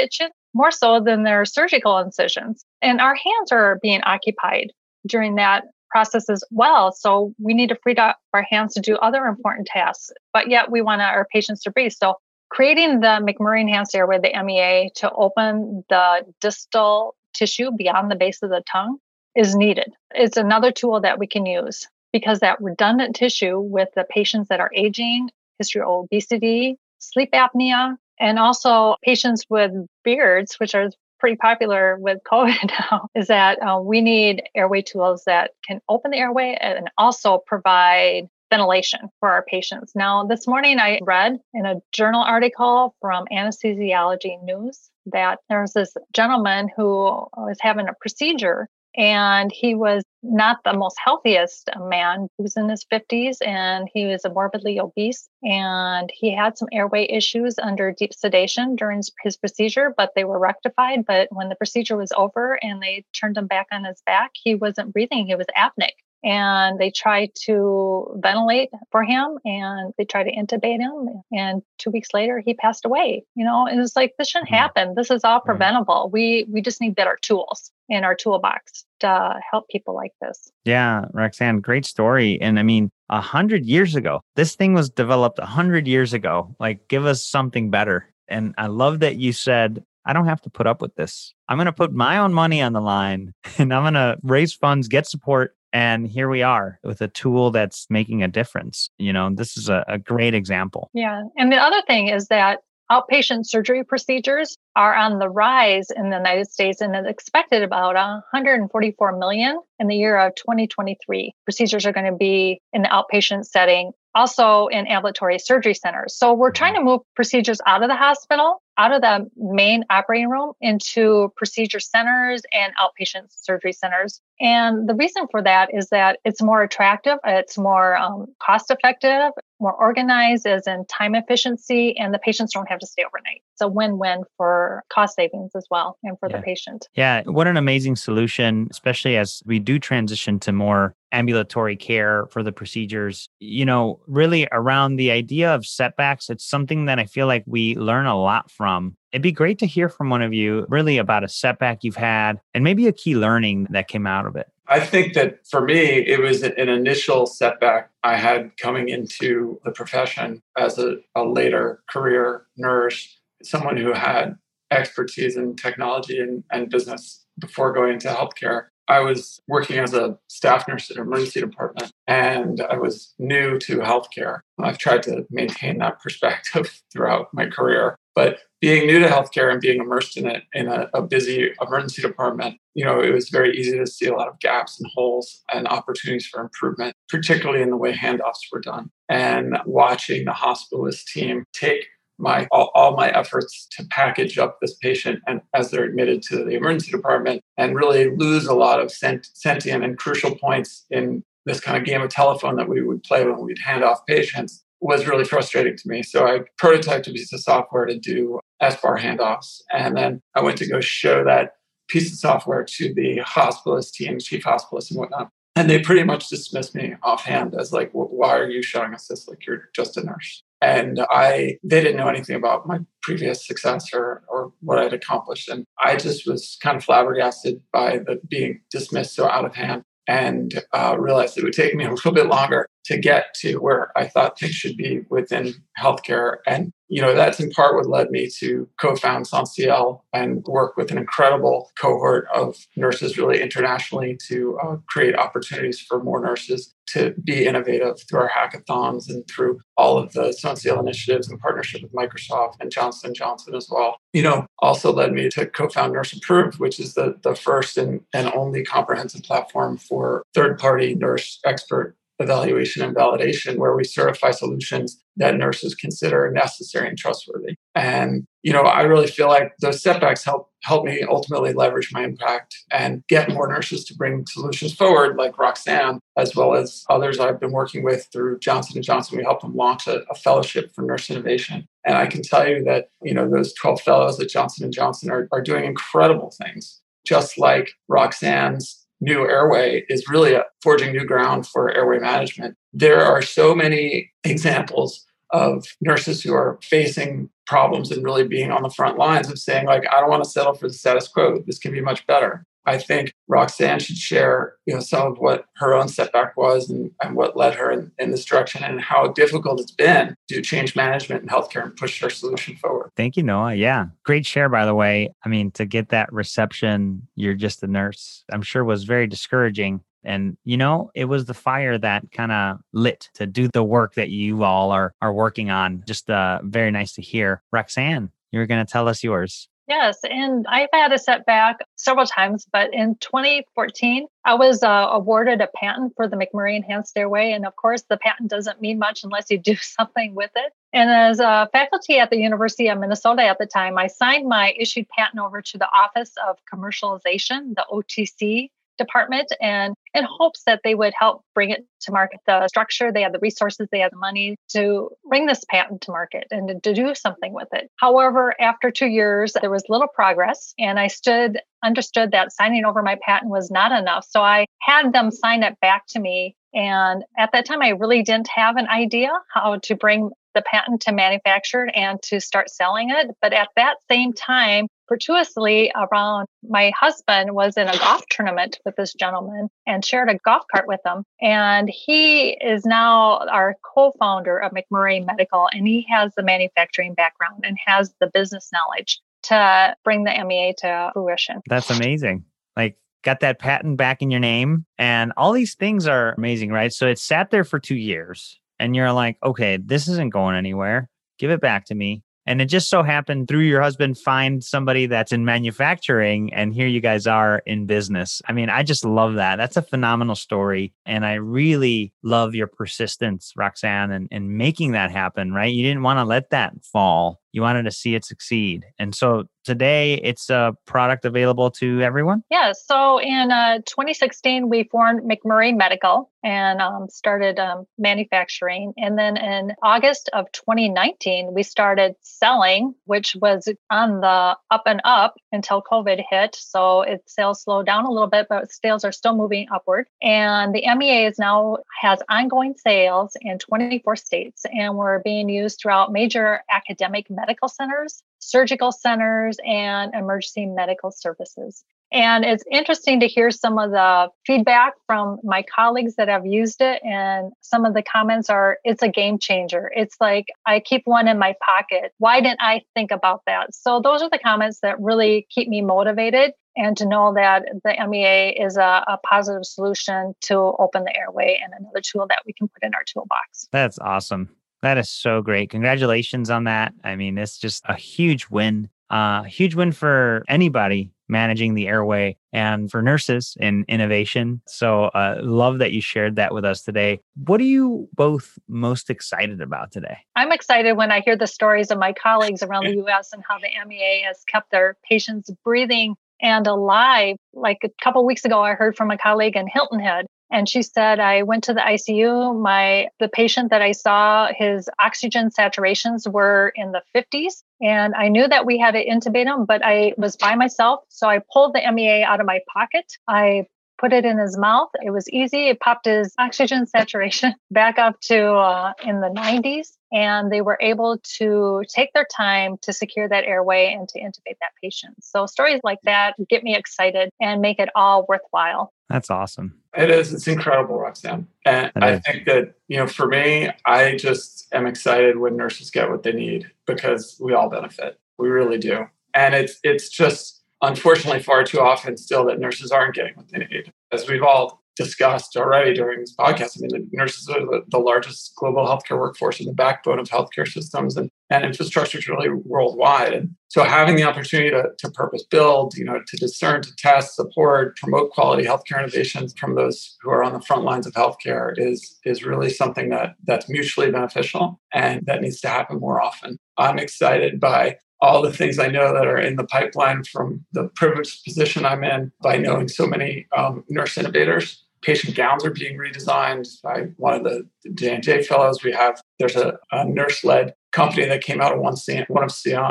more 0.54 0.70
so 0.70 1.00
than 1.00 1.22
their 1.22 1.44
surgical 1.44 1.98
incisions. 1.98 2.64
And 2.82 3.00
our 3.00 3.14
hands 3.14 3.52
are 3.52 3.78
being 3.82 4.00
occupied 4.02 4.72
during 5.06 5.36
that 5.36 5.64
process 5.90 6.28
as 6.30 6.44
well 6.50 6.92
so 6.92 7.34
we 7.38 7.52
need 7.52 7.68
to 7.68 7.78
free 7.82 7.96
up 7.96 8.18
our 8.32 8.46
hands 8.48 8.74
to 8.74 8.80
do 8.80 8.96
other 8.96 9.24
important 9.26 9.66
tasks. 9.66 10.10
But 10.32 10.48
yet 10.48 10.70
we 10.70 10.82
want 10.82 11.02
our 11.02 11.26
patients 11.32 11.62
to 11.64 11.70
breathe. 11.70 11.92
So 11.92 12.14
creating 12.48 13.00
the 13.00 13.18
mcmurray 13.20 13.62
enhanced 13.62 13.94
airway 13.94 14.18
the 14.18 14.32
mea 14.44 14.90
to 14.96 15.10
open 15.12 15.84
the 15.88 16.24
distal 16.40 17.16
tissue 17.34 17.70
beyond 17.76 18.10
the 18.10 18.16
base 18.16 18.42
of 18.42 18.50
the 18.50 18.62
tongue 18.70 18.98
is 19.34 19.54
needed. 19.54 19.92
It's 20.12 20.36
another 20.36 20.72
tool 20.72 21.00
that 21.00 21.18
we 21.18 21.26
can 21.26 21.46
use 21.46 21.86
because 22.12 22.40
that 22.40 22.60
redundant 22.60 23.14
tissue 23.16 23.58
with 23.60 23.88
the 23.94 24.04
patients 24.04 24.48
that 24.48 24.60
are 24.60 24.70
aging, 24.74 25.30
history 25.58 25.82
of 25.82 25.88
obesity, 25.88 26.76
sleep 26.98 27.30
apnea, 27.32 27.96
and 28.20 28.38
also 28.38 28.96
patients 29.02 29.44
with 29.48 29.72
beards, 30.04 30.56
which 30.60 30.74
are 30.74 30.90
pretty 31.18 31.36
popular 31.36 31.96
with 31.98 32.18
COVID 32.30 32.70
now, 32.90 33.08
is 33.14 33.28
that 33.28 33.58
uh, 33.62 33.80
we 33.80 34.00
need 34.00 34.42
airway 34.54 34.82
tools 34.82 35.24
that 35.26 35.52
can 35.66 35.80
open 35.88 36.10
the 36.10 36.18
airway 36.18 36.56
and 36.60 36.90
also 36.98 37.38
provide 37.46 38.28
ventilation 38.50 39.08
for 39.20 39.30
our 39.30 39.44
patients. 39.44 39.92
Now, 39.94 40.24
this 40.24 40.46
morning 40.46 40.78
I 40.78 40.98
read 41.02 41.38
in 41.54 41.66
a 41.66 41.76
journal 41.92 42.22
article 42.22 42.94
from 43.00 43.26
Anesthesiology 43.32 44.42
News 44.42 44.90
that 45.06 45.38
there 45.48 45.60
was 45.62 45.72
this 45.72 45.94
gentleman 46.12 46.68
who 46.76 47.26
was 47.36 47.58
having 47.60 47.88
a 47.88 47.94
procedure 48.00 48.68
and 48.96 49.52
he 49.52 49.74
was 49.74 50.02
not 50.22 50.58
the 50.64 50.72
most 50.72 50.96
healthiest 51.02 51.70
man. 51.78 52.28
He 52.36 52.42
was 52.42 52.56
in 52.56 52.68
his 52.68 52.84
50s 52.92 53.36
and 53.46 53.88
he 53.92 54.06
was 54.06 54.24
morbidly 54.32 54.80
obese 54.80 55.28
and 55.42 56.10
he 56.12 56.34
had 56.34 56.58
some 56.58 56.68
airway 56.72 57.06
issues 57.06 57.58
under 57.58 57.92
deep 57.92 58.12
sedation 58.12 58.76
during 58.76 59.02
his 59.22 59.36
procedure, 59.36 59.94
but 59.96 60.10
they 60.14 60.24
were 60.24 60.38
rectified. 60.38 61.06
But 61.06 61.28
when 61.30 61.48
the 61.48 61.56
procedure 61.56 61.96
was 61.96 62.12
over 62.16 62.58
and 62.62 62.82
they 62.82 63.04
turned 63.18 63.38
him 63.38 63.46
back 63.46 63.68
on 63.72 63.84
his 63.84 64.02
back, 64.04 64.32
he 64.34 64.54
wasn't 64.54 64.92
breathing. 64.92 65.26
He 65.26 65.34
was 65.34 65.46
apneic 65.56 65.94
and 66.22 66.78
they 66.78 66.90
tried 66.90 67.30
to 67.34 68.18
ventilate 68.22 68.70
for 68.90 69.02
him 69.02 69.38
and 69.44 69.92
they 69.96 70.04
tried 70.04 70.24
to 70.24 70.32
intubate 70.32 70.80
him 70.80 71.22
and 71.32 71.62
two 71.78 71.90
weeks 71.90 72.08
later 72.12 72.42
he 72.44 72.54
passed 72.54 72.84
away 72.84 73.24
you 73.34 73.44
know 73.44 73.66
and 73.66 73.80
it's 73.80 73.96
like 73.96 74.12
this 74.18 74.28
shouldn't 74.28 74.48
mm-hmm. 74.48 74.56
happen. 74.56 74.94
This 74.94 75.10
is 75.10 75.24
all 75.24 75.40
preventable. 75.40 76.10
We 76.12 76.46
we 76.50 76.60
just 76.60 76.80
need 76.80 76.94
better 76.94 77.18
tools 77.22 77.70
in 77.88 78.04
our 78.04 78.14
toolbox 78.14 78.84
to 79.00 79.40
help 79.50 79.68
people 79.68 79.94
like 79.94 80.12
this. 80.20 80.50
Yeah 80.64 81.04
roxanne 81.12 81.60
great 81.60 81.86
story 81.86 82.40
and 82.40 82.58
i 82.58 82.62
mean 82.62 82.90
a 83.08 83.20
hundred 83.20 83.64
years 83.64 83.94
ago 83.94 84.20
this 84.36 84.54
thing 84.54 84.74
was 84.74 84.90
developed 84.90 85.38
a 85.38 85.46
hundred 85.46 85.86
years 85.86 86.12
ago. 86.12 86.54
Like 86.60 86.88
give 86.88 87.06
us 87.06 87.24
something 87.24 87.70
better. 87.70 88.06
And 88.28 88.54
i 88.58 88.66
love 88.66 89.00
that 89.00 89.16
you 89.16 89.32
said 89.32 89.84
I 90.06 90.12
don't 90.12 90.26
have 90.26 90.40
to 90.42 90.50
put 90.50 90.66
up 90.66 90.80
with 90.80 90.94
this. 90.94 91.34
I'm 91.48 91.58
going 91.58 91.66
to 91.66 91.72
put 91.72 91.92
my 91.92 92.18
own 92.18 92.32
money 92.32 92.62
on 92.62 92.72
the 92.72 92.80
line 92.80 93.34
and 93.58 93.72
I'm 93.72 93.82
going 93.82 93.94
to 93.94 94.18
raise 94.22 94.54
funds, 94.54 94.88
get 94.88 95.06
support, 95.06 95.54
and 95.72 96.06
here 96.06 96.28
we 96.28 96.42
are 96.42 96.78
with 96.82 97.00
a 97.00 97.08
tool 97.08 97.50
that's 97.50 97.86
making 97.90 98.22
a 98.22 98.28
difference. 98.28 98.90
You 98.98 99.12
know, 99.12 99.30
this 99.32 99.56
is 99.56 99.68
a, 99.68 99.84
a 99.88 99.98
great 99.98 100.34
example. 100.34 100.90
Yeah. 100.92 101.22
And 101.36 101.52
the 101.52 101.56
other 101.56 101.82
thing 101.86 102.08
is 102.08 102.26
that 102.28 102.60
outpatient 102.90 103.46
surgery 103.46 103.84
procedures 103.84 104.56
are 104.76 104.94
on 104.94 105.18
the 105.18 105.28
rise 105.28 105.90
in 105.90 106.10
the 106.10 106.16
United 106.16 106.50
States 106.50 106.80
and 106.80 106.94
is 106.96 107.06
expected 107.06 107.62
about 107.62 107.94
144 107.94 109.18
million 109.18 109.60
in 109.78 109.88
the 109.88 109.96
year 109.96 110.18
of 110.18 110.34
2023. 110.34 111.34
Procedures 111.44 111.86
are 111.86 111.92
going 111.92 112.10
to 112.10 112.16
be 112.16 112.60
in 112.72 112.82
the 112.82 112.88
outpatient 112.88 113.46
setting, 113.46 113.92
also 114.14 114.68
in 114.68 114.86
ambulatory 114.86 115.38
surgery 115.38 115.74
centers. 115.74 116.16
So 116.16 116.34
we're 116.34 116.52
trying 116.52 116.74
to 116.74 116.80
move 116.80 117.00
procedures 117.14 117.60
out 117.66 117.82
of 117.82 117.88
the 117.88 117.96
hospital 117.96 118.62
out 118.80 118.92
of 118.92 119.02
the 119.02 119.28
main 119.36 119.84
operating 119.90 120.30
room 120.30 120.52
into 120.62 121.30
procedure 121.36 121.80
centers 121.80 122.40
and 122.50 122.72
outpatient 122.76 123.26
surgery 123.28 123.74
centers. 123.74 124.22
And 124.40 124.88
the 124.88 124.94
reason 124.94 125.26
for 125.30 125.42
that 125.42 125.68
is 125.74 125.90
that 125.90 126.18
it's 126.24 126.40
more 126.40 126.62
attractive, 126.62 127.18
it's 127.22 127.58
more 127.58 127.94
um, 127.98 128.26
cost 128.42 128.70
effective, 128.70 129.32
more 129.60 129.74
organized 129.74 130.46
as 130.46 130.66
in 130.66 130.86
time 130.86 131.14
efficiency, 131.14 131.94
and 131.98 132.14
the 132.14 132.18
patients 132.18 132.54
don't 132.54 132.70
have 132.70 132.78
to 132.78 132.86
stay 132.86 133.04
overnight. 133.04 133.42
It's 133.52 133.60
a 133.60 133.68
win 133.68 133.98
win 133.98 134.22
for 134.38 134.59
cost 134.92 135.16
savings 135.16 135.52
as 135.54 135.66
well 135.70 135.98
and 136.02 136.18
for 136.18 136.28
yeah. 136.28 136.36
the 136.36 136.42
patient. 136.42 136.88
Yeah, 136.94 137.22
what 137.24 137.46
an 137.46 137.56
amazing 137.56 137.96
solution, 137.96 138.68
especially 138.70 139.16
as 139.16 139.42
we 139.46 139.58
do 139.58 139.78
transition 139.78 140.38
to 140.40 140.52
more 140.52 140.94
ambulatory 141.12 141.76
care 141.76 142.26
for 142.30 142.42
the 142.42 142.52
procedures. 142.52 143.28
You 143.40 143.64
know, 143.64 144.00
really 144.06 144.46
around 144.52 144.96
the 144.96 145.10
idea 145.10 145.54
of 145.54 145.66
setbacks, 145.66 146.30
it's 146.30 146.44
something 146.44 146.84
that 146.86 146.98
I 146.98 147.06
feel 147.06 147.26
like 147.26 147.44
we 147.46 147.74
learn 147.76 148.06
a 148.06 148.20
lot 148.20 148.50
from. 148.50 148.96
It'd 149.12 149.22
be 149.22 149.32
great 149.32 149.58
to 149.58 149.66
hear 149.66 149.88
from 149.88 150.08
one 150.08 150.22
of 150.22 150.32
you 150.32 150.66
really 150.68 150.98
about 150.98 151.24
a 151.24 151.28
setback 151.28 151.82
you've 151.82 151.96
had 151.96 152.40
and 152.54 152.62
maybe 152.62 152.86
a 152.86 152.92
key 152.92 153.16
learning 153.16 153.66
that 153.70 153.88
came 153.88 154.06
out 154.06 154.26
of 154.26 154.36
it. 154.36 154.46
I 154.70 154.78
think 154.78 155.14
that 155.14 155.44
for 155.48 155.60
me, 155.60 155.78
it 155.78 156.20
was 156.20 156.44
an 156.44 156.68
initial 156.68 157.26
setback 157.26 157.90
I 158.04 158.16
had 158.16 158.56
coming 158.56 158.88
into 158.88 159.60
the 159.64 159.72
profession 159.72 160.42
as 160.56 160.78
a, 160.78 160.98
a 161.16 161.24
later 161.24 161.82
career 161.90 162.46
nurse, 162.56 163.18
someone 163.42 163.76
who 163.76 163.92
had 163.92 164.38
expertise 164.70 165.36
in 165.36 165.56
technology 165.56 166.18
and, 166.18 166.44
and 166.50 166.70
business 166.70 167.24
before 167.38 167.72
going 167.72 167.94
into 167.94 168.08
healthcare. 168.08 168.66
I 168.88 169.00
was 169.00 169.40
working 169.46 169.78
as 169.78 169.94
a 169.94 170.18
staff 170.28 170.66
nurse 170.66 170.90
at 170.90 170.96
an 170.96 171.04
emergency 171.04 171.40
department 171.40 171.92
and 172.08 172.60
I 172.60 172.76
was 172.76 173.14
new 173.20 173.56
to 173.60 173.78
healthcare. 173.78 174.40
I've 174.60 174.78
tried 174.78 175.04
to 175.04 175.26
maintain 175.30 175.78
that 175.78 176.00
perspective 176.02 176.82
throughout 176.92 177.32
my 177.32 177.46
career. 177.46 177.96
But 178.16 178.40
being 178.60 178.88
new 178.88 178.98
to 178.98 179.06
healthcare 179.06 179.52
and 179.52 179.60
being 179.60 179.80
immersed 179.80 180.16
in 180.16 180.26
it 180.26 180.42
in 180.52 180.66
a, 180.66 180.90
a, 180.92 181.00
busy 181.00 181.52
emergency 181.62 182.02
department, 182.02 182.58
you 182.74 182.84
know, 182.84 183.00
it 183.00 183.14
was 183.14 183.28
very 183.28 183.56
easy 183.56 183.78
to 183.78 183.86
see 183.86 184.06
a 184.06 184.14
lot 184.14 184.28
of 184.28 184.38
gaps 184.40 184.80
and 184.80 184.90
holes 184.92 185.42
and 185.54 185.68
opportunities 185.68 186.26
for 186.26 186.40
improvement, 186.40 186.94
particularly 187.08 187.62
in 187.62 187.70
the 187.70 187.76
way 187.76 187.94
handoffs 187.94 188.50
were 188.50 188.60
done. 188.60 188.90
And 189.08 189.56
watching 189.64 190.24
the 190.24 190.32
hospitalist 190.32 191.04
team 191.06 191.44
take 191.52 191.86
my 192.20 192.46
all, 192.50 192.70
all, 192.74 192.96
my 192.96 193.08
efforts 193.10 193.66
to 193.72 193.84
package 193.90 194.38
up 194.38 194.58
this 194.60 194.74
patient 194.76 195.20
and 195.26 195.40
as 195.54 195.70
they're 195.70 195.84
admitted 195.84 196.22
to 196.22 196.44
the 196.44 196.52
emergency 196.52 196.90
department 196.90 197.42
and 197.56 197.74
really 197.74 198.14
lose 198.14 198.46
a 198.46 198.54
lot 198.54 198.80
of 198.80 198.90
sent, 198.90 199.26
sentient 199.34 199.84
and 199.84 199.98
crucial 199.98 200.36
points 200.36 200.86
in 200.90 201.22
this 201.46 201.60
kind 201.60 201.76
of 201.76 201.84
game 201.84 202.02
of 202.02 202.10
telephone 202.10 202.56
that 202.56 202.68
we 202.68 202.82
would 202.82 203.02
play 203.02 203.24
when 203.24 203.40
we'd 203.40 203.58
hand 203.58 203.82
off 203.82 204.04
patients 204.06 204.62
was 204.80 205.06
really 205.06 205.24
frustrating 205.24 205.76
to 205.76 205.88
me. 205.88 206.02
So 206.02 206.26
I 206.26 206.40
prototyped 206.60 207.08
a 207.08 207.12
piece 207.12 207.32
of 207.32 207.40
software 207.40 207.86
to 207.86 207.98
do 207.98 208.40
SBAR 208.62 208.98
handoffs. 208.98 209.60
And 209.72 209.96
then 209.96 210.22
I 210.34 210.42
went 210.42 210.58
to 210.58 210.66
go 210.66 210.80
show 210.80 211.24
that 211.24 211.54
piece 211.88 212.12
of 212.12 212.18
software 212.18 212.64
to 212.64 212.94
the 212.94 213.18
hospitalist 213.18 213.92
team, 213.92 214.18
chief 214.18 214.44
hospitalist 214.44 214.90
and 214.90 214.98
whatnot. 214.98 215.28
And 215.56 215.68
they 215.68 215.80
pretty 215.80 216.04
much 216.04 216.28
dismissed 216.28 216.74
me 216.74 216.94
offhand 217.02 217.54
as 217.58 217.72
like, 217.72 217.90
why 217.92 218.38
are 218.38 218.48
you 218.48 218.62
showing 218.62 218.94
us 218.94 219.08
this? 219.08 219.28
Like 219.28 219.44
you're 219.46 219.68
just 219.74 219.96
a 219.96 220.04
nurse 220.04 220.42
and 220.60 221.00
I 221.10 221.58
they 221.62 221.80
didn't 221.80 221.96
know 221.96 222.08
anything 222.08 222.36
about 222.36 222.66
my 222.66 222.78
previous 223.02 223.46
success 223.46 223.88
or 223.92 224.22
or 224.28 224.52
what 224.60 224.78
I'd 224.78 224.92
accomplished, 224.92 225.48
and 225.48 225.64
I 225.82 225.96
just 225.96 226.26
was 226.26 226.58
kind 226.62 226.76
of 226.76 226.84
flabbergasted 226.84 227.60
by 227.72 227.98
the 227.98 228.20
being 228.28 228.60
dismissed 228.70 229.14
so 229.14 229.28
out 229.28 229.44
of 229.44 229.54
hand, 229.54 229.82
and 230.06 230.62
uh, 230.72 230.96
realized 230.98 231.38
it 231.38 231.44
would 231.44 231.52
take 231.52 231.74
me 231.74 231.84
a 231.84 231.90
little 231.90 232.12
bit 232.12 232.26
longer 232.26 232.66
to 232.86 232.98
get 232.98 233.34
to 233.34 233.58
where 233.58 233.92
I 233.96 234.06
thought 234.06 234.38
things 234.38 234.54
should 234.54 234.76
be 234.76 235.02
within 235.08 235.54
healthcare. 235.78 236.38
And, 236.46 236.72
you 236.90 237.00
know, 237.00 237.14
that's 237.14 237.38
in 237.38 237.50
part 237.50 237.76
what 237.76 237.86
led 237.86 238.10
me 238.10 238.28
to 238.40 238.68
co-found 238.80 239.24
SONSIEL 239.26 240.04
and 240.12 240.44
work 240.44 240.76
with 240.76 240.90
an 240.90 240.98
incredible 240.98 241.70
cohort 241.80 242.26
of 242.34 242.56
nurses 242.76 243.16
really 243.16 243.40
internationally 243.40 244.18
to 244.26 244.58
uh, 244.58 244.76
create 244.88 245.14
opportunities 245.14 245.80
for 245.80 246.02
more 246.02 246.20
nurses 246.20 246.74
to 246.88 247.14
be 247.22 247.46
innovative 247.46 248.00
through 248.08 248.20
our 248.20 248.30
hackathons 248.30 249.08
and 249.08 249.24
through 249.28 249.60
all 249.76 249.96
of 249.96 250.12
the 250.12 250.32
SONSIEL 250.32 250.80
initiatives 250.80 251.30
in 251.30 251.38
partnership 251.38 251.82
with 251.82 251.92
Microsoft 251.92 252.54
and 252.60 252.72
Johnson 252.72 253.14
Johnson 253.14 253.54
as 253.54 253.68
well. 253.70 253.96
You 254.12 254.22
know, 254.22 254.46
also 254.58 254.92
led 254.92 255.12
me 255.12 255.28
to 255.30 255.46
co-found 255.46 255.92
Nurse 255.92 256.12
Approved, 256.12 256.58
which 256.58 256.80
is 256.80 256.94
the, 256.94 257.14
the 257.22 257.36
first 257.36 257.78
and, 257.78 258.00
and 258.12 258.32
only 258.34 258.64
comprehensive 258.64 259.22
platform 259.22 259.76
for 259.76 260.24
third-party 260.34 260.96
nurse 260.96 261.38
expert 261.44 261.96
evaluation 262.20 262.82
and 262.82 262.94
validation 262.94 263.56
where 263.56 263.74
we 263.74 263.84
certify 263.84 264.30
solutions 264.30 265.02
that 265.16 265.36
nurses 265.36 265.74
consider 265.74 266.30
necessary 266.30 266.88
and 266.88 266.96
trustworthy. 266.96 267.56
And 267.74 268.26
you 268.42 268.52
know, 268.52 268.62
I 268.62 268.82
really 268.82 269.06
feel 269.06 269.28
like 269.28 269.52
those 269.60 269.82
setbacks 269.82 270.24
help 270.24 270.48
help 270.62 270.84
me 270.84 271.02
ultimately 271.08 271.52
leverage 271.52 271.90
my 271.92 272.04
impact 272.04 272.54
and 272.70 273.02
get 273.08 273.30
more 273.30 273.48
nurses 273.48 273.84
to 273.86 273.94
bring 273.94 274.24
solutions 274.26 274.74
forward, 274.74 275.16
like 275.16 275.38
Roxanne, 275.38 276.00
as 276.16 276.36
well 276.36 276.54
as 276.54 276.84
others 276.90 277.18
I've 277.18 277.40
been 277.40 277.52
working 277.52 277.82
with 277.82 278.08
through 278.12 278.38
Johnson 278.40 278.76
and 278.76 278.84
Johnson. 278.84 279.18
We 279.18 279.24
helped 279.24 279.42
them 279.42 279.54
launch 279.54 279.86
a, 279.86 280.02
a 280.10 280.14
fellowship 280.14 280.72
for 280.74 280.82
nurse 280.82 281.10
innovation. 281.10 281.66
And 281.84 281.96
I 281.96 282.06
can 282.06 282.22
tell 282.22 282.46
you 282.46 282.62
that, 282.64 282.88
you 283.02 283.14
know, 283.14 283.28
those 283.28 283.54
12 283.54 283.80
fellows 283.80 284.20
at 284.20 284.28
Johnson 284.28 284.64
and 284.64 284.72
Johnson 284.72 285.10
are, 285.10 285.28
are 285.32 285.42
doing 285.42 285.64
incredible 285.64 286.34
things. 286.42 286.80
Just 287.06 287.38
like 287.38 287.70
Roxanne's 287.88 288.79
new 289.00 289.26
airway 289.28 289.84
is 289.88 290.08
really 290.08 290.36
forging 290.62 290.92
new 290.92 291.04
ground 291.04 291.46
for 291.46 291.70
airway 291.70 291.98
management. 291.98 292.56
There 292.72 293.04
are 293.04 293.22
so 293.22 293.54
many 293.54 294.12
examples 294.24 295.04
of 295.30 295.64
nurses 295.80 296.22
who 296.22 296.34
are 296.34 296.58
facing 296.62 297.30
problems 297.46 297.90
and 297.90 298.04
really 298.04 298.26
being 298.26 298.50
on 298.50 298.62
the 298.62 298.70
front 298.70 298.98
lines 298.98 299.30
of 299.30 299.38
saying 299.38 299.66
like 299.66 299.84
i 299.92 300.00
don't 300.00 300.10
want 300.10 300.22
to 300.22 300.30
settle 300.30 300.54
for 300.54 300.68
the 300.68 300.74
status 300.74 301.08
quo 301.08 301.42
this 301.46 301.58
can 301.58 301.72
be 301.72 301.80
much 301.80 302.06
better 302.06 302.44
I 302.66 302.78
think 302.78 303.12
Roxanne 303.28 303.80
should 303.80 303.96
share, 303.96 304.54
you 304.66 304.74
know, 304.74 304.80
some 304.80 305.12
of 305.12 305.18
what 305.18 305.44
her 305.56 305.74
own 305.74 305.88
setback 305.88 306.36
was 306.36 306.68
and, 306.68 306.90
and 307.02 307.16
what 307.16 307.36
led 307.36 307.54
her 307.54 307.70
in, 307.70 307.90
in, 307.98 308.10
this 308.10 308.24
direction 308.24 308.62
and 308.62 308.80
how 308.80 309.08
difficult 309.08 309.60
it's 309.60 309.72
been 309.72 310.14
to 310.28 310.42
change 310.42 310.76
management 310.76 311.22
in 311.22 311.28
healthcare 311.28 311.64
and 311.64 311.76
push 311.76 312.00
her 312.00 312.10
solution 312.10 312.56
forward. 312.56 312.90
Thank 312.96 313.16
you, 313.16 313.22
Noah. 313.22 313.54
Yeah. 313.54 313.86
Great 314.04 314.26
share, 314.26 314.48
by 314.48 314.66
the 314.66 314.74
way. 314.74 315.10
I 315.24 315.28
mean, 315.28 315.50
to 315.52 315.64
get 315.64 315.88
that 315.88 316.12
reception, 316.12 317.08
you're 317.14 317.34
just 317.34 317.62
a 317.62 317.66
nurse, 317.66 318.24
I'm 318.30 318.42
sure 318.42 318.64
was 318.64 318.84
very 318.84 319.06
discouraging. 319.06 319.80
And 320.02 320.36
you 320.44 320.56
know, 320.56 320.90
it 320.94 321.04
was 321.06 321.26
the 321.26 321.34
fire 321.34 321.76
that 321.76 322.10
kind 322.10 322.32
of 322.32 322.58
lit 322.72 323.10
to 323.14 323.26
do 323.26 323.48
the 323.48 323.62
work 323.62 323.94
that 323.94 324.08
you 324.08 324.44
all 324.44 324.70
are 324.70 324.94
are 325.02 325.12
working 325.12 325.50
on. 325.50 325.82
Just 325.86 326.08
uh, 326.08 326.40
very 326.42 326.70
nice 326.70 326.94
to 326.94 327.02
hear. 327.02 327.42
Roxanne, 327.52 328.10
you 328.32 328.38
were 328.38 328.46
going 328.46 328.64
to 328.64 328.70
tell 328.70 328.88
us 328.88 329.04
yours. 329.04 329.49
Yes, 329.70 330.00
and 330.02 330.46
I've 330.48 330.68
had 330.72 330.92
a 330.92 330.98
setback 330.98 331.60
several 331.76 332.04
times, 332.04 332.44
but 332.52 332.74
in 332.74 332.96
2014, 332.96 334.08
I 334.24 334.34
was 334.34 334.64
uh, 334.64 334.88
awarded 334.90 335.40
a 335.40 335.48
patent 335.54 335.92
for 335.94 336.08
the 336.08 336.16
McMurray 336.16 336.56
Enhanced 336.56 336.98
Airway. 336.98 337.30
And 337.30 337.46
of 337.46 337.54
course, 337.54 337.84
the 337.88 337.96
patent 337.96 338.30
doesn't 338.30 338.60
mean 338.60 338.80
much 338.80 339.04
unless 339.04 339.30
you 339.30 339.38
do 339.38 339.54
something 339.60 340.16
with 340.16 340.32
it. 340.34 340.52
And 340.72 340.90
as 340.90 341.20
a 341.20 341.48
faculty 341.52 342.00
at 342.00 342.10
the 342.10 342.16
University 342.16 342.66
of 342.66 342.80
Minnesota 342.80 343.22
at 343.22 343.38
the 343.38 343.46
time, 343.46 343.78
I 343.78 343.86
signed 343.86 344.28
my 344.28 344.52
issued 344.58 344.88
patent 344.88 345.22
over 345.22 345.40
to 345.40 345.58
the 345.58 345.68
Office 345.72 346.14
of 346.28 346.38
Commercialization, 346.52 347.54
the 347.54 347.64
OTC 347.70 348.50
department 348.80 349.32
and 349.40 349.74
in 349.94 350.04
hopes 350.04 350.42
that 350.46 350.60
they 350.64 350.74
would 350.74 350.92
help 350.98 351.22
bring 351.34 351.50
it 351.50 351.64
to 351.82 351.92
market 351.92 352.18
the 352.26 352.48
structure 352.48 352.90
they 352.90 353.02
had 353.02 353.12
the 353.12 353.18
resources 353.20 353.68
they 353.70 353.80
had 353.80 353.92
the 353.92 353.96
money 353.96 354.36
to 354.48 354.88
bring 355.08 355.26
this 355.26 355.44
patent 355.48 355.82
to 355.82 355.90
market 355.90 356.26
and 356.30 356.62
to, 356.64 356.70
do 356.70 356.94
something 356.94 357.32
with 357.32 357.48
it 357.52 357.68
however 357.76 358.34
after 358.40 358.70
two 358.70 358.86
years 358.86 359.34
there 359.40 359.50
was 359.50 359.64
little 359.68 359.88
progress 359.88 360.54
and 360.58 360.78
i 360.78 360.86
stood 360.86 361.38
understood 361.64 362.12
that 362.12 362.32
signing 362.32 362.64
over 362.64 362.80
my 362.80 362.96
patent 363.04 363.30
was 363.30 363.50
not 363.50 363.72
enough 363.72 364.06
so 364.08 364.20
i 364.20 364.46
had 364.60 364.92
them 364.92 365.10
sign 365.10 365.42
it 365.42 365.58
back 365.60 365.84
to 365.88 365.98
me 365.98 366.34
and 366.52 367.04
at 367.16 367.30
that 367.32 367.46
time, 367.46 367.62
I 367.62 367.68
really 367.70 368.02
didn't 368.02 368.28
have 368.34 368.56
an 368.56 368.68
idea 368.68 369.10
how 369.32 369.58
to 369.62 369.76
bring 369.76 370.10
the 370.34 370.42
patent 370.42 370.82
to 370.82 370.92
manufacture 370.92 371.70
and 371.74 372.00
to 372.02 372.20
start 372.20 372.50
selling 372.50 372.90
it. 372.90 373.10
But 373.20 373.32
at 373.32 373.48
that 373.56 373.76
same 373.90 374.12
time, 374.12 374.66
fortuitously 374.90 375.72
around 375.76 376.26
my 376.42 376.72
husband 376.78 377.32
was 377.32 377.56
in 377.56 377.68
a 377.68 377.78
golf 377.78 378.02
tournament 378.10 378.58
with 378.64 378.74
this 378.74 378.92
gentleman 378.92 379.48
and 379.66 379.84
shared 379.84 380.10
a 380.10 380.18
golf 380.24 380.42
cart 380.52 380.66
with 380.66 380.80
him 380.84 381.04
and 381.20 381.70
he 381.72 382.30
is 382.30 382.64
now 382.64 383.18
our 383.28 383.54
co-founder 383.62 384.36
of 384.38 384.52
mcmurray 384.52 385.04
medical 385.04 385.48
and 385.52 385.68
he 385.68 385.86
has 385.88 386.12
the 386.16 386.22
manufacturing 386.22 386.92
background 386.94 387.44
and 387.44 387.56
has 387.64 387.94
the 388.00 388.10
business 388.12 388.50
knowledge 388.52 389.00
to 389.22 389.74
bring 389.84 390.02
the 390.02 390.24
mea 390.26 390.52
to 390.58 390.90
fruition 390.92 391.40
that's 391.48 391.70
amazing 391.70 392.24
like 392.56 392.76
got 393.04 393.20
that 393.20 393.38
patent 393.38 393.76
back 393.76 394.02
in 394.02 394.10
your 394.10 394.20
name 394.20 394.66
and 394.76 395.12
all 395.16 395.32
these 395.32 395.54
things 395.54 395.86
are 395.86 396.14
amazing 396.18 396.50
right 396.50 396.72
so 396.72 396.88
it 396.88 396.98
sat 396.98 397.30
there 397.30 397.44
for 397.44 397.60
two 397.60 397.76
years 397.76 398.40
and 398.60 398.76
you're 398.76 398.92
like, 398.92 399.16
okay, 399.24 399.56
this 399.56 399.88
isn't 399.88 400.12
going 400.12 400.36
anywhere. 400.36 400.88
Give 401.18 401.30
it 401.30 401.40
back 401.40 401.64
to 401.66 401.74
me. 401.74 402.02
And 402.26 402.40
it 402.40 402.46
just 402.46 402.68
so 402.68 402.82
happened 402.82 403.28
through 403.28 403.40
your 403.40 403.62
husband, 403.62 403.98
find 403.98 404.44
somebody 404.44 404.86
that's 404.86 405.12
in 405.12 405.24
manufacturing, 405.24 406.32
and 406.32 406.54
here 406.54 406.66
you 406.66 406.80
guys 406.80 407.06
are 407.06 407.42
in 407.46 407.66
business. 407.66 408.20
I 408.26 408.32
mean, 408.32 408.50
I 408.50 408.62
just 408.62 408.84
love 408.84 409.14
that. 409.14 409.36
That's 409.36 409.56
a 409.56 409.62
phenomenal 409.62 410.14
story. 410.14 410.72
And 410.84 411.04
I 411.04 411.14
really 411.14 411.92
love 412.02 412.34
your 412.34 412.46
persistence, 412.46 413.32
Roxanne, 413.36 413.90
and, 413.90 414.08
and 414.10 414.36
making 414.36 414.72
that 414.72 414.90
happen, 414.90 415.32
right? 415.32 415.52
You 415.52 415.62
didn't 415.62 415.82
want 415.82 415.98
to 415.98 416.04
let 416.04 416.30
that 416.30 416.52
fall. 416.64 417.19
You 417.32 417.42
wanted 417.42 417.64
to 417.64 417.70
see 417.70 417.94
it 417.94 418.04
succeed. 418.04 418.64
And 418.78 418.94
so 418.94 419.24
today 419.44 419.94
it's 419.94 420.30
a 420.30 420.54
product 420.66 421.04
available 421.04 421.50
to 421.50 421.80
everyone? 421.80 422.22
Yeah. 422.30 422.52
So 422.52 423.00
in 423.00 423.30
uh, 423.30 423.58
2016, 423.66 424.48
we 424.48 424.64
formed 424.64 425.02
McMurray 425.02 425.56
Medical 425.56 426.10
and 426.22 426.60
um, 426.60 426.86
started 426.90 427.38
um, 427.38 427.64
manufacturing. 427.78 428.74
And 428.76 428.98
then 428.98 429.16
in 429.16 429.54
August 429.62 430.10
of 430.12 430.30
2019, 430.32 431.32
we 431.32 431.42
started 431.42 431.94
selling, 432.02 432.74
which 432.84 433.16
was 433.20 433.48
on 433.70 434.00
the 434.02 434.36
up 434.50 434.62
and 434.66 434.80
up 434.84 435.14
until 435.32 435.62
COVID 435.62 436.02
hit. 436.10 436.36
So 436.38 436.82
it 436.82 437.02
sales 437.06 437.42
slowed 437.42 437.66
down 437.66 437.86
a 437.86 437.90
little 437.90 438.08
bit, 438.08 438.26
but 438.28 438.52
sales 438.52 438.84
are 438.84 438.92
still 438.92 439.16
moving 439.16 439.46
upward. 439.52 439.86
And 440.02 440.54
the 440.54 440.64
MEA 440.76 441.06
is 441.06 441.18
now 441.18 441.58
has 441.80 442.00
ongoing 442.10 442.54
sales 442.56 443.16
in 443.22 443.38
24 443.38 443.96
states, 443.96 444.44
and 444.52 444.76
we're 444.76 445.00
being 445.00 445.28
used 445.28 445.60
throughout 445.60 445.92
major 445.92 446.42
academic 446.50 447.08
medical 447.20 447.48
centers, 447.48 448.02
surgical 448.18 448.72
centers, 448.72 449.36
and 449.44 449.94
emergency 449.94 450.46
medical 450.46 450.90
services. 450.90 451.64
And 451.92 452.24
it's 452.24 452.44
interesting 452.50 453.00
to 453.00 453.08
hear 453.08 453.30
some 453.32 453.58
of 453.58 453.72
the 453.72 454.08
feedback 454.24 454.74
from 454.86 455.18
my 455.24 455.42
colleagues 455.42 455.96
that 455.96 456.08
have 456.08 456.24
used 456.24 456.60
it. 456.60 456.80
And 456.84 457.32
some 457.40 457.64
of 457.64 457.74
the 457.74 457.82
comments 457.82 458.30
are, 458.30 458.58
it's 458.62 458.82
a 458.82 458.88
game 458.88 459.18
changer. 459.18 459.72
It's 459.74 459.96
like, 460.00 460.26
I 460.46 460.60
keep 460.60 460.82
one 460.84 461.08
in 461.08 461.18
my 461.18 461.34
pocket. 461.44 461.92
Why 461.98 462.20
didn't 462.20 462.40
I 462.40 462.62
think 462.74 462.92
about 462.92 463.22
that? 463.26 463.54
So, 463.54 463.80
those 463.80 464.02
are 464.02 464.10
the 464.10 464.20
comments 464.20 464.60
that 464.62 464.80
really 464.80 465.26
keep 465.30 465.48
me 465.48 465.62
motivated 465.62 466.32
and 466.56 466.76
to 466.76 466.86
know 466.86 467.14
that 467.14 467.44
the 467.64 467.74
MEA 467.88 468.30
is 468.40 468.56
a, 468.56 468.84
a, 468.86 468.98
positive 469.08 469.44
solution 469.44 470.14
to 470.20 470.34
open 470.58 470.84
the 470.84 470.96
airway 470.96 471.40
and 471.42 471.52
another 471.58 471.80
tool 471.80 472.06
that 472.08 472.22
we 472.26 472.32
can 472.32 472.48
put 472.48 472.62
in 472.62 472.74
our 472.74 472.82
toolbox. 472.84 473.48
That's 473.52 473.78
awesome. 473.78 474.30
That 474.62 474.78
is 474.78 474.90
so 474.90 475.22
great. 475.22 475.50
Congratulations 475.50 476.30
on 476.30 476.44
that. 476.44 476.74
I 476.84 476.96
mean, 476.96 477.16
it's 477.18 477.38
just 477.38 477.62
a 477.66 477.74
huge 477.74 478.28
win. 478.28 478.68
Uh, 478.90 479.22
huge 479.22 479.54
win 479.54 479.72
for 479.72 480.24
anybody 480.28 480.92
managing 481.08 481.54
the 481.54 481.66
airway 481.66 482.16
and 482.32 482.70
for 482.70 482.82
nurses 482.82 483.36
in 483.40 483.64
innovation. 483.68 484.40
So, 484.46 484.84
uh, 484.86 485.20
love 485.22 485.58
that 485.58 485.72
you 485.72 485.80
shared 485.80 486.16
that 486.16 486.32
with 486.32 486.44
us 486.44 486.62
today. 486.62 487.00
What 487.24 487.40
are 487.40 487.44
you 487.44 487.88
both 487.94 488.38
most 488.48 488.90
excited 488.90 489.40
about 489.40 489.72
today? 489.72 489.98
I'm 490.16 490.32
excited 490.32 490.76
when 490.76 490.92
I 490.92 491.00
hear 491.00 491.16
the 491.16 491.26
stories 491.26 491.70
of 491.70 491.78
my 491.78 491.92
colleagues 491.92 492.42
around 492.42 492.64
the 492.64 492.76
US 492.86 493.12
and 493.12 493.22
how 493.28 493.38
the 493.38 493.48
MEA 493.66 494.02
has 494.06 494.22
kept 494.24 494.50
their 494.50 494.76
patients 494.88 495.30
breathing 495.44 495.96
and 496.20 496.46
alive. 496.46 497.16
Like 497.32 497.58
a 497.64 497.70
couple 497.82 498.04
weeks 498.04 498.24
ago, 498.24 498.40
I 498.40 498.54
heard 498.54 498.76
from 498.76 498.90
a 498.90 498.98
colleague 498.98 499.36
in 499.36 499.46
Hilton 499.46 499.80
Head 499.80 500.06
and 500.30 500.48
she 500.48 500.62
said, 500.62 501.00
I 501.00 501.22
went 501.22 501.44
to 501.44 501.54
the 501.54 501.60
ICU. 501.60 502.40
My 502.40 502.88
the 503.00 503.08
patient 503.08 503.50
that 503.50 503.62
I 503.62 503.72
saw, 503.72 504.28
his 504.36 504.68
oxygen 504.78 505.30
saturations 505.30 506.10
were 506.10 506.52
in 506.54 506.72
the 506.72 506.82
50s. 506.94 507.42
And 507.60 507.94
I 507.94 508.08
knew 508.08 508.26
that 508.28 508.46
we 508.46 508.58
had 508.58 508.72
to 508.72 508.84
intubate 508.84 509.26
him, 509.26 509.44
but 509.44 509.62
I 509.64 509.92
was 509.96 510.16
by 510.16 510.36
myself. 510.36 510.80
So 510.88 511.08
I 511.08 511.20
pulled 511.32 511.54
the 511.54 511.62
MEA 511.72 512.04
out 512.04 512.20
of 512.20 512.26
my 512.26 512.40
pocket. 512.52 512.86
I 513.08 513.46
put 513.80 513.92
it 513.92 514.04
in 514.04 514.18
his 514.18 514.36
mouth. 514.36 514.68
It 514.82 514.90
was 514.90 515.08
easy. 515.08 515.48
It 515.48 515.58
popped 515.58 515.86
his 515.86 516.12
oxygen 516.18 516.66
saturation 516.66 517.34
back 517.50 517.78
up 517.78 517.98
to 518.02 518.32
uh, 518.34 518.72
in 518.84 519.00
the 519.00 519.08
90s. 519.08 519.72
And 519.92 520.30
they 520.30 520.40
were 520.40 520.58
able 520.60 520.98
to 521.16 521.62
take 521.74 521.92
their 521.94 522.06
time 522.14 522.58
to 522.62 522.72
secure 522.72 523.08
that 523.08 523.24
airway 523.24 523.74
and 523.76 523.88
to 523.88 524.00
intubate 524.00 524.36
that 524.40 524.52
patient. 524.62 524.94
So 525.02 525.26
stories 525.26 525.60
like 525.64 525.80
that 525.82 526.14
get 526.28 526.44
me 526.44 526.54
excited 526.54 527.10
and 527.20 527.40
make 527.40 527.58
it 527.58 527.70
all 527.74 528.06
worthwhile. 528.08 528.72
That's 528.88 529.10
awesome. 529.10 529.56
It 529.76 529.90
is. 529.90 530.12
It's 530.12 530.28
incredible, 530.28 530.78
Roxanne. 530.78 531.26
And 531.44 531.72
I 531.76 531.98
think 531.98 532.26
that, 532.26 532.54
you 532.68 532.76
know, 532.76 532.86
for 532.86 533.08
me, 533.08 533.50
I 533.66 533.96
just 533.96 534.46
am 534.52 534.66
excited 534.66 535.18
when 535.18 535.36
nurses 535.36 535.70
get 535.70 535.90
what 535.90 536.04
they 536.04 536.12
need 536.12 536.50
because 536.66 537.16
we 537.20 537.34
all 537.34 537.48
benefit. 537.48 537.98
We 538.18 538.28
really 538.28 538.58
do. 538.58 538.86
And 539.14 539.34
it's 539.34 539.58
it's 539.64 539.88
just 539.88 540.39
unfortunately 540.62 541.22
far 541.22 541.44
too 541.44 541.60
often 541.60 541.96
still 541.96 542.24
that 542.26 542.38
nurses 542.38 542.70
aren't 542.70 542.94
getting 542.94 543.14
what 543.14 543.28
they 543.28 543.38
need. 543.38 543.72
As 543.92 544.08
we've 544.08 544.22
all 544.22 544.60
discussed 544.76 545.36
already 545.36 545.74
during 545.74 546.00
this 546.00 546.14
podcast, 546.14 546.56
I 546.56 546.60
mean, 546.60 546.70
the 546.70 546.96
nurses 546.96 547.28
are 547.28 547.40
the, 547.40 547.62
the 547.68 547.78
largest 547.78 548.34
global 548.36 548.64
healthcare 548.64 548.98
workforce 548.98 549.38
and 549.38 549.48
the 549.48 549.52
backbone 549.52 549.98
of 549.98 550.08
healthcare 550.08 550.48
systems 550.48 550.96
and, 550.96 551.10
and 551.28 551.44
infrastructures 551.44 552.08
really 552.08 552.30
worldwide. 552.30 553.12
And 553.12 553.30
so 553.48 553.64
having 553.64 553.96
the 553.96 554.04
opportunity 554.04 554.50
to, 554.50 554.70
to 554.78 554.90
purpose 554.92 555.24
build, 555.30 555.74
you 555.76 555.84
know, 555.84 556.00
to 556.06 556.16
discern, 556.16 556.62
to 556.62 556.74
test, 556.76 557.14
support, 557.14 557.76
promote 557.76 558.10
quality 558.10 558.44
healthcare 558.44 558.78
innovations 558.78 559.34
from 559.38 559.54
those 559.54 559.96
who 560.00 560.10
are 560.10 560.22
on 560.22 560.32
the 560.32 560.40
front 560.40 560.64
lines 560.64 560.86
of 560.86 560.94
healthcare 560.94 561.52
is, 561.56 561.98
is 562.04 562.24
really 562.24 562.48
something 562.48 562.88
that 562.88 563.16
that's 563.24 563.48
mutually 563.50 563.90
beneficial 563.90 564.60
and 564.72 565.04
that 565.04 565.20
needs 565.20 565.40
to 565.40 565.48
happen 565.48 565.78
more 565.78 566.00
often. 566.00 566.38
I'm 566.56 566.78
excited 566.78 567.38
by 567.38 567.76
all 568.00 568.22
the 568.22 568.32
things 568.32 568.58
I 568.58 568.68
know 568.68 568.92
that 568.92 569.06
are 569.06 569.18
in 569.18 569.36
the 569.36 569.44
pipeline 569.44 570.04
from 570.04 570.44
the 570.52 570.68
privileged 570.74 571.24
position 571.24 571.64
I'm 571.64 571.84
in 571.84 572.12
by 572.22 572.38
knowing 572.38 572.68
so 572.68 572.86
many 572.86 573.26
um, 573.36 573.64
nurse 573.68 573.98
innovators. 573.98 574.64
Patient 574.82 575.14
gowns 575.14 575.44
are 575.44 575.50
being 575.50 575.76
redesigned 575.76 576.48
by 576.62 576.88
one 576.96 577.14
of 577.14 577.24
the 577.24 577.46
J&J 577.74 578.22
fellows. 578.22 578.64
We 578.64 578.72
have, 578.72 579.02
there's 579.18 579.36
a, 579.36 579.58
a 579.72 579.84
nurse-led 579.84 580.54
company 580.72 581.04
that 581.04 581.22
came 581.22 581.40
out 581.40 581.52
of 581.52 581.60
one, 581.60 581.74
one 582.08 582.24
of 582.24 582.30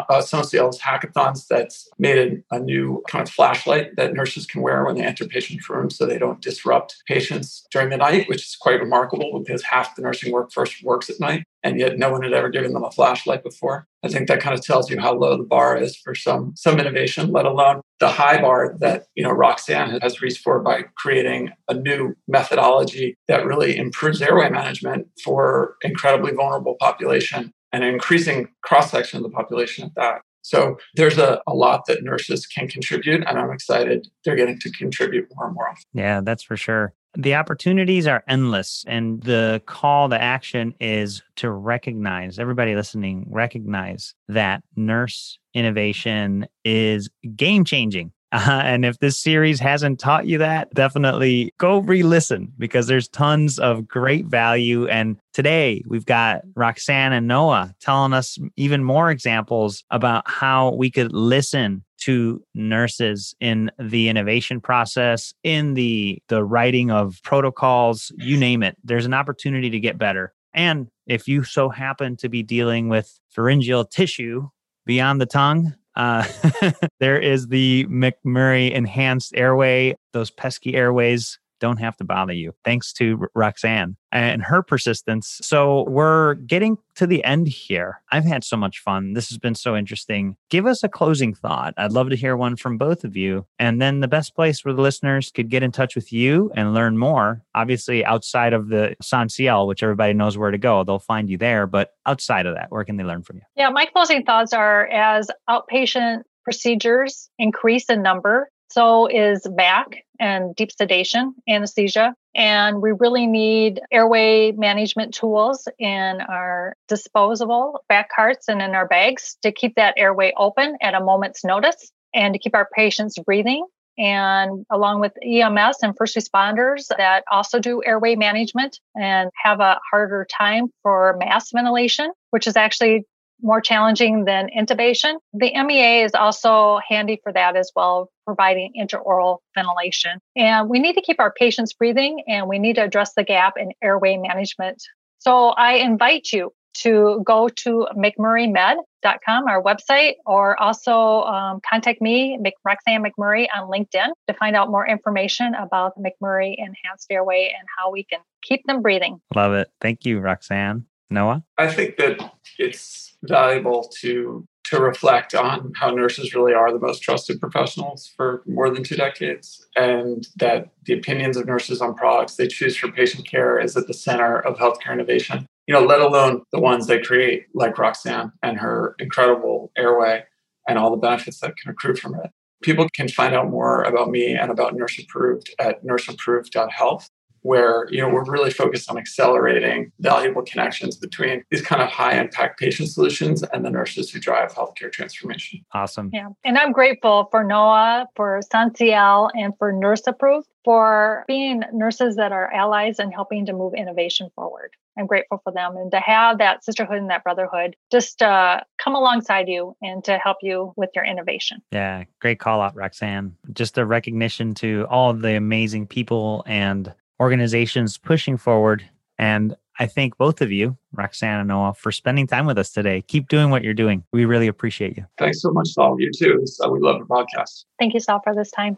uh, 0.09 0.21
Ciel's 0.21 0.79
hackathons 0.79 1.45
that's 1.47 1.87
made 1.99 2.43
a, 2.51 2.55
a, 2.55 2.59
new 2.59 3.03
kind 3.07 3.27
of 3.27 3.31
flashlight 3.31 3.95
that 3.97 4.13
nurses 4.13 4.47
can 4.47 4.61
wear 4.61 4.85
when 4.85 4.95
they 4.95 5.03
enter 5.03 5.27
patient 5.27 5.67
rooms 5.69 5.97
so 5.97 6.05
they 6.05 6.17
don't 6.17 6.41
disrupt 6.41 6.95
patients 7.07 7.67
during 7.71 7.89
the 7.89 7.97
night, 7.97 8.27
which 8.29 8.41
is 8.41 8.55
quite 8.55 8.79
remarkable 8.79 9.43
because 9.45 9.61
half 9.63 9.95
the 9.95 10.01
nursing 10.01 10.31
workforce 10.31 10.81
works 10.81 11.09
at 11.09 11.19
night 11.19 11.43
and 11.63 11.79
yet 11.79 11.97
no 11.97 12.11
one 12.11 12.23
had 12.23 12.33
ever 12.33 12.49
given 12.49 12.73
them 12.73 12.83
a 12.83 12.91
flashlight 12.91 13.43
before. 13.43 13.87
I 14.03 14.07
think 14.07 14.27
that 14.27 14.39
kind 14.39 14.57
of 14.57 14.63
tells 14.63 14.89
you 14.89 14.99
how 14.99 15.13
low 15.13 15.37
the 15.37 15.43
bar 15.43 15.77
is 15.77 15.95
for 15.97 16.15
some 16.15 16.53
some 16.55 16.79
innovation, 16.79 17.31
let 17.31 17.45
alone 17.45 17.81
the 17.99 18.09
high 18.09 18.41
bar 18.41 18.75
that 18.79 19.05
you 19.15 19.23
know 19.23 19.31
Roxanne 19.31 19.99
has 20.01 20.21
reached 20.21 20.41
for 20.41 20.59
by 20.59 20.83
creating 20.95 21.51
a 21.67 21.73
new 21.73 22.15
methodology 22.27 23.17
that 23.27 23.45
really 23.45 23.77
improves 23.77 24.21
airway 24.21 24.49
management 24.49 25.07
for 25.23 25.75
incredibly 25.83 26.31
vulnerable 26.31 26.75
population 26.79 27.51
and 27.71 27.83
an 27.83 27.93
increasing 27.93 28.47
cross 28.63 28.91
section 28.91 29.17
of 29.17 29.23
the 29.23 29.29
population 29.29 29.85
at 29.85 29.95
that. 29.95 30.21
So 30.41 30.77
there's 30.95 31.17
a, 31.17 31.41
a 31.47 31.53
lot 31.53 31.85
that 31.87 32.03
nurses 32.03 32.47
can 32.47 32.67
contribute, 32.67 33.23
and 33.27 33.37
I'm 33.37 33.51
excited 33.51 34.07
they're 34.23 34.35
getting 34.35 34.59
to 34.59 34.71
contribute 34.71 35.27
more 35.35 35.47
and 35.47 35.53
more. 35.53 35.73
Yeah, 35.93 36.21
that's 36.21 36.43
for 36.43 36.57
sure. 36.57 36.93
The 37.17 37.35
opportunities 37.35 38.05
are 38.05 38.23
endless, 38.27 38.85
and 38.87 39.21
the 39.23 39.61
call 39.65 40.09
to 40.09 40.21
action 40.21 40.75
is 40.79 41.23
to 41.37 41.49
recognize 41.49 42.37
everybody 42.37 42.75
listening, 42.75 43.25
recognize 43.29 44.13
that 44.27 44.63
nurse 44.75 45.39
innovation 45.53 46.47
is 46.63 47.09
game 47.35 47.65
changing 47.65 48.11
Uh, 48.31 48.61
and 48.63 48.85
if 48.85 48.99
this 48.99 49.19
series 49.19 49.59
hasn't 49.59 49.99
taught 49.99 50.27
you 50.27 50.37
that, 50.37 50.71
definitely 50.73 51.53
go 51.57 51.79
re 51.79 52.03
listen 52.03 52.53
because 52.57 52.87
there's 52.87 53.07
tons 53.07 53.57
of 53.57 53.87
great 53.87 54.25
value. 54.25 54.87
And 54.87 55.17
today 55.33 55.83
we've 55.87 56.05
got 56.05 56.41
Roxanne 56.55 57.13
and 57.13 57.27
Noah 57.27 57.73
telling 57.79 58.13
us 58.13 58.37
even 58.55 58.83
more 58.83 59.09
examples 59.09 59.83
about 59.89 60.29
how 60.29 60.73
we 60.75 60.91
could 60.91 61.11
listen 61.11 61.83
to 62.01 62.41
nurses 62.53 63.35
in 63.39 63.71
the 63.77 64.09
innovation 64.09 64.61
process, 64.61 65.33
in 65.43 65.73
the, 65.73 66.21
the 66.29 66.43
writing 66.43 66.91
of 66.91 67.19
protocols, 67.23 68.11
you 68.15 68.37
name 68.37 68.63
it. 68.63 68.77
There's 68.83 69.05
an 69.05 69.13
opportunity 69.13 69.69
to 69.69 69.79
get 69.79 69.97
better. 69.97 70.33
And 70.53 70.87
if 71.07 71.27
you 71.27 71.43
so 71.43 71.69
happen 71.69 72.15
to 72.17 72.29
be 72.29 72.41
dealing 72.41 72.89
with 72.89 73.19
pharyngeal 73.29 73.85
tissue 73.85 74.49
beyond 74.85 75.19
the 75.19 75.25
tongue, 75.25 75.73
uh, 75.99 76.23
there 77.01 77.19
is 77.19 77.47
the 77.49 77.85
McMurray 77.89 78.71
enhanced 78.71 79.33
airway, 79.35 79.95
those 80.13 80.31
pesky 80.31 80.73
airways 80.73 81.37
don't 81.59 81.77
have 81.77 81.97
to 81.97 82.03
bother 82.03 82.33
you. 82.33 82.53
Thanks 82.63 82.93
to 82.93 83.27
Roxanne 83.33 83.97
and 84.11 84.41
her 84.43 84.63
persistence. 84.63 85.39
So 85.43 85.85
we're 85.87 86.35
getting 86.35 86.77
to 86.95 87.05
the 87.05 87.23
end 87.23 87.47
here. 87.47 88.01
I've 88.11 88.25
had 88.25 88.43
so 88.43 88.57
much 88.57 88.79
fun. 88.79 89.13
This 89.13 89.29
has 89.29 89.37
been 89.37 89.55
so 89.55 89.75
interesting. 89.75 90.35
Give 90.49 90.65
us 90.65 90.83
a 90.83 90.89
closing 90.89 91.33
thought. 91.33 91.73
I'd 91.77 91.91
love 91.91 92.09
to 92.09 92.15
hear 92.15 92.35
one 92.35 92.55
from 92.55 92.77
both 92.77 93.03
of 93.03 93.15
you. 93.15 93.45
And 93.59 93.81
then 93.81 93.99
the 93.99 94.07
best 94.07 94.35
place 94.35 94.65
where 94.65 94.73
the 94.73 94.81
listeners 94.81 95.31
could 95.31 95.49
get 95.49 95.63
in 95.63 95.71
touch 95.71 95.95
with 95.95 96.11
you 96.11 96.51
and 96.55 96.73
learn 96.73 96.97
more, 96.97 97.43
obviously 97.53 98.03
outside 98.03 98.53
of 98.53 98.69
the 98.69 98.95
SONSIEL, 99.01 99.67
which 99.67 99.83
everybody 99.83 100.13
knows 100.13 100.37
where 100.37 100.51
to 100.51 100.57
go, 100.57 100.83
they'll 100.83 100.99
find 100.99 101.29
you 101.29 101.37
there. 101.37 101.67
But 101.67 101.91
outside 102.05 102.45
of 102.45 102.55
that, 102.55 102.71
where 102.71 102.83
can 102.83 102.97
they 102.97 103.03
learn 103.03 103.23
from 103.23 103.37
you? 103.37 103.43
Yeah, 103.55 103.69
my 103.69 103.85
closing 103.85 104.23
thoughts 104.23 104.53
are 104.53 104.87
as 104.87 105.29
outpatient 105.49 106.23
procedures 106.43 107.29
increase 107.37 107.85
in 107.89 108.01
number, 108.01 108.49
so 108.71 109.07
is 109.07 109.47
MAC 109.49 110.05
and 110.19 110.55
deep 110.55 110.71
sedation 110.71 111.33
anesthesia. 111.47 112.13
And 112.35 112.81
we 112.81 112.91
really 112.91 113.25
need 113.25 113.81
airway 113.91 114.51
management 114.51 115.13
tools 115.13 115.67
in 115.79 116.21
our 116.21 116.75
disposable 116.87 117.83
back 117.89 118.09
carts 118.15 118.47
and 118.47 118.61
in 118.61 118.75
our 118.75 118.87
bags 118.87 119.37
to 119.41 119.51
keep 119.51 119.75
that 119.75 119.95
airway 119.97 120.33
open 120.37 120.77
at 120.81 120.93
a 120.93 120.99
moment's 121.03 121.43
notice 121.43 121.91
and 122.13 122.33
to 122.33 122.39
keep 122.39 122.55
our 122.55 122.67
patients 122.75 123.17
breathing. 123.17 123.65
And 123.97 124.65
along 124.69 125.01
with 125.01 125.11
EMS 125.21 125.77
and 125.81 125.95
first 125.97 126.15
responders 126.15 126.87
that 126.95 127.23
also 127.29 127.59
do 127.59 127.83
airway 127.83 128.15
management 128.15 128.79
and 128.95 129.29
have 129.43 129.59
a 129.59 129.79
harder 129.91 130.25
time 130.31 130.67
for 130.83 131.17
mask 131.19 131.47
ventilation, 131.53 132.11
which 132.29 132.47
is 132.47 132.55
actually 132.55 133.05
more 133.41 133.61
challenging 133.61 134.25
than 134.25 134.49
intubation. 134.55 135.15
The 135.33 135.51
MEA 135.63 136.03
is 136.03 136.13
also 136.13 136.79
handy 136.87 137.19
for 137.23 137.31
that 137.33 137.55
as 137.55 137.71
well, 137.75 138.11
providing 138.25 138.73
intraoral 138.79 139.39
ventilation. 139.55 140.19
And 140.35 140.69
we 140.69 140.79
need 140.79 140.93
to 140.93 141.01
keep 141.01 141.19
our 141.19 141.31
patients 141.31 141.73
breathing 141.73 142.23
and 142.27 142.47
we 142.47 142.59
need 142.59 142.75
to 142.75 142.83
address 142.83 143.13
the 143.13 143.23
gap 143.23 143.53
in 143.57 143.71
airway 143.81 144.17
management. 144.17 144.81
So 145.19 145.49
I 145.49 145.73
invite 145.73 146.31
you 146.31 146.51
to 146.75 147.21
go 147.25 147.49
to 147.49 147.87
mcmurraymed.com, 147.95 149.47
our 149.47 149.61
website, 149.61 150.13
or 150.25 150.59
also 150.61 151.23
um, 151.23 151.59
contact 151.69 152.01
me, 152.01 152.39
Roxanne 152.63 153.03
McMurray, 153.03 153.47
on 153.55 153.69
LinkedIn 153.69 154.09
to 154.27 154.33
find 154.35 154.55
out 154.55 154.69
more 154.69 154.87
information 154.87 155.55
about 155.55 155.93
the 155.95 156.01
McMurray 156.01 156.55
Enhanced 156.57 157.07
Airway 157.09 157.53
and 157.57 157.67
how 157.77 157.91
we 157.91 158.03
can 158.03 158.19
keep 158.41 158.61
them 158.65 158.81
breathing. 158.81 159.19
Love 159.35 159.53
it. 159.53 159.69
Thank 159.81 160.05
you, 160.05 160.19
Roxanne. 160.19 160.85
Noah? 161.09 161.43
I 161.57 161.67
think 161.71 161.97
that 161.97 162.19
it's 162.57 163.17
valuable 163.23 163.89
to 163.99 164.45
to 164.65 164.79
reflect 164.79 165.33
on 165.33 165.71
how 165.75 165.89
nurses 165.89 166.35
really 166.35 166.53
are 166.53 166.71
the 166.71 166.79
most 166.79 166.99
trusted 166.99 167.39
professionals 167.39 168.13
for 168.15 168.43
more 168.45 168.69
than 168.69 168.83
two 168.83 168.95
decades 168.95 169.67
and 169.75 170.27
that 170.35 170.69
the 170.85 170.93
opinions 170.93 171.37
of 171.37 171.47
nurses 171.47 171.81
on 171.81 171.95
products 171.95 172.35
they 172.35 172.47
choose 172.47 172.77
for 172.77 172.91
patient 172.91 173.27
care 173.27 173.59
is 173.59 173.75
at 173.75 173.87
the 173.87 173.95
center 173.95 174.39
of 174.39 174.57
healthcare 174.57 174.93
innovation. 174.93 175.47
You 175.65 175.73
know 175.73 175.81
let 175.81 176.01
alone 176.01 176.43
the 176.51 176.59
ones 176.59 176.85
they 176.85 176.99
create 176.99 177.47
like 177.55 177.79
roxanne 177.79 178.31
and 178.43 178.59
her 178.59 178.95
incredible 178.99 179.71
airway 179.75 180.23
and 180.67 180.77
all 180.77 180.91
the 180.91 180.97
benefits 180.97 181.39
that 181.39 181.57
can 181.57 181.71
accrue 181.71 181.95
from 181.95 182.13
it. 182.15 182.29
People 182.61 182.87
can 182.93 183.07
find 183.07 183.33
out 183.33 183.49
more 183.49 183.81
about 183.83 184.11
me 184.11 184.35
and 184.35 184.51
about 184.51 184.75
nurse 184.75 184.99
approved 184.99 185.49
at 185.59 185.83
nurseapproved.health 185.83 187.09
where 187.41 187.87
you 187.89 188.01
know 188.01 188.09
we're 188.09 188.23
really 188.23 188.51
focused 188.51 188.89
on 188.89 188.97
accelerating 188.97 189.91
valuable 189.99 190.41
connections 190.43 190.97
between 190.97 191.43
these 191.49 191.61
kind 191.61 191.81
of 191.81 191.89
high 191.89 192.19
impact 192.19 192.59
patient 192.59 192.89
solutions 192.89 193.43
and 193.43 193.65
the 193.65 193.69
nurses 193.69 194.09
who 194.09 194.19
drive 194.19 194.53
healthcare 194.53 194.91
transformation. 194.91 195.65
Awesome. 195.73 196.09
Yeah. 196.13 196.29
And 196.43 196.57
I'm 196.57 196.71
grateful 196.71 197.27
for 197.31 197.43
Noah, 197.43 198.07
for 198.15 198.41
SONSIEL, 198.51 199.29
and 199.35 199.53
for 199.57 199.71
Nurse 199.71 200.03
Approved 200.07 200.47
for 200.65 201.23
being 201.27 201.63
nurses 201.73 202.15
that 202.17 202.31
are 202.31 202.51
allies 202.51 202.99
and 202.99 203.13
helping 203.13 203.45
to 203.45 203.53
move 203.53 203.73
innovation 203.73 204.29
forward. 204.35 204.71
I'm 204.97 205.07
grateful 205.07 205.39
for 205.43 205.53
them 205.53 205.77
and 205.77 205.89
to 205.91 205.99
have 205.99 206.39
that 206.39 206.65
sisterhood 206.65 206.97
and 206.97 207.09
that 207.09 207.23
brotherhood 207.23 207.75
just 207.91 208.21
uh, 208.21 208.59
come 208.77 208.95
alongside 208.95 209.47
you 209.47 209.75
and 209.81 210.03
to 210.03 210.17
help 210.17 210.37
you 210.41 210.73
with 210.75 210.89
your 210.93 211.05
innovation. 211.05 211.61
Yeah, 211.71 212.03
great 212.19 212.39
call 212.39 212.61
out, 212.61 212.75
Roxanne. 212.75 213.35
Just 213.53 213.77
a 213.77 213.85
recognition 213.85 214.53
to 214.55 214.85
all 214.89 215.13
the 215.13 215.35
amazing 215.35 215.87
people 215.87 216.43
and 216.45 216.93
organizations 217.19 217.97
pushing 217.97 218.37
forward. 218.37 218.87
And 219.17 219.55
I 219.81 219.87
thank 219.87 220.17
both 220.17 220.41
of 220.41 220.51
you, 220.51 220.77
Roxanne 220.91 221.39
and 221.39 221.47
Noah, 221.47 221.73
for 221.73 221.91
spending 221.91 222.27
time 222.27 222.45
with 222.45 222.57
us 222.57 222.71
today. 222.71 223.01
Keep 223.01 223.29
doing 223.29 223.49
what 223.49 223.63
you're 223.63 223.73
doing. 223.73 224.03
We 224.11 224.25
really 224.25 224.47
appreciate 224.47 224.97
you. 224.97 225.05
Thanks 225.17 225.41
so 225.41 225.51
much, 225.51 225.69
Saul. 225.69 225.95
You 225.99 226.11
too. 226.11 226.41
So 226.45 226.65
uh, 226.65 226.69
we 226.69 226.81
love 226.81 226.99
the 226.99 227.05
podcast. 227.05 227.63
Thank 227.79 227.93
you, 227.93 228.01
Saul, 228.01 228.19
for 228.21 228.35
this 228.35 228.51
time. 228.51 228.77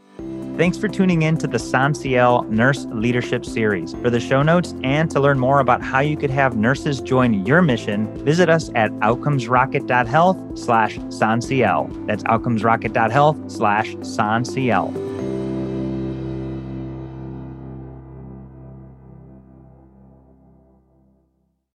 Thanks 0.57 0.77
for 0.77 0.87
tuning 0.87 1.23
in 1.23 1.37
to 1.37 1.47
the 1.47 1.57
SONSIEL 1.57 2.43
Nurse 2.49 2.85
Leadership 2.91 3.45
Series. 3.45 3.93
For 3.95 4.11
the 4.11 4.19
show 4.19 4.43
notes 4.43 4.75
and 4.83 5.09
to 5.09 5.19
learn 5.19 5.39
more 5.39 5.59
about 5.59 5.81
how 5.81 6.01
you 6.01 6.15
could 6.15 6.29
have 6.29 6.55
nurses 6.55 7.01
join 7.01 7.45
your 7.47 7.63
mission, 7.63 8.13
visit 8.23 8.47
us 8.47 8.69
at 8.75 8.91
outcomesrocket.health 8.91 10.59
slash 10.59 10.97
SONSIEL. 10.97 12.05
That's 12.05 12.23
outcomesrocket.health 12.25 13.51
slash 13.51 13.95
SONSIEL. 13.95 15.20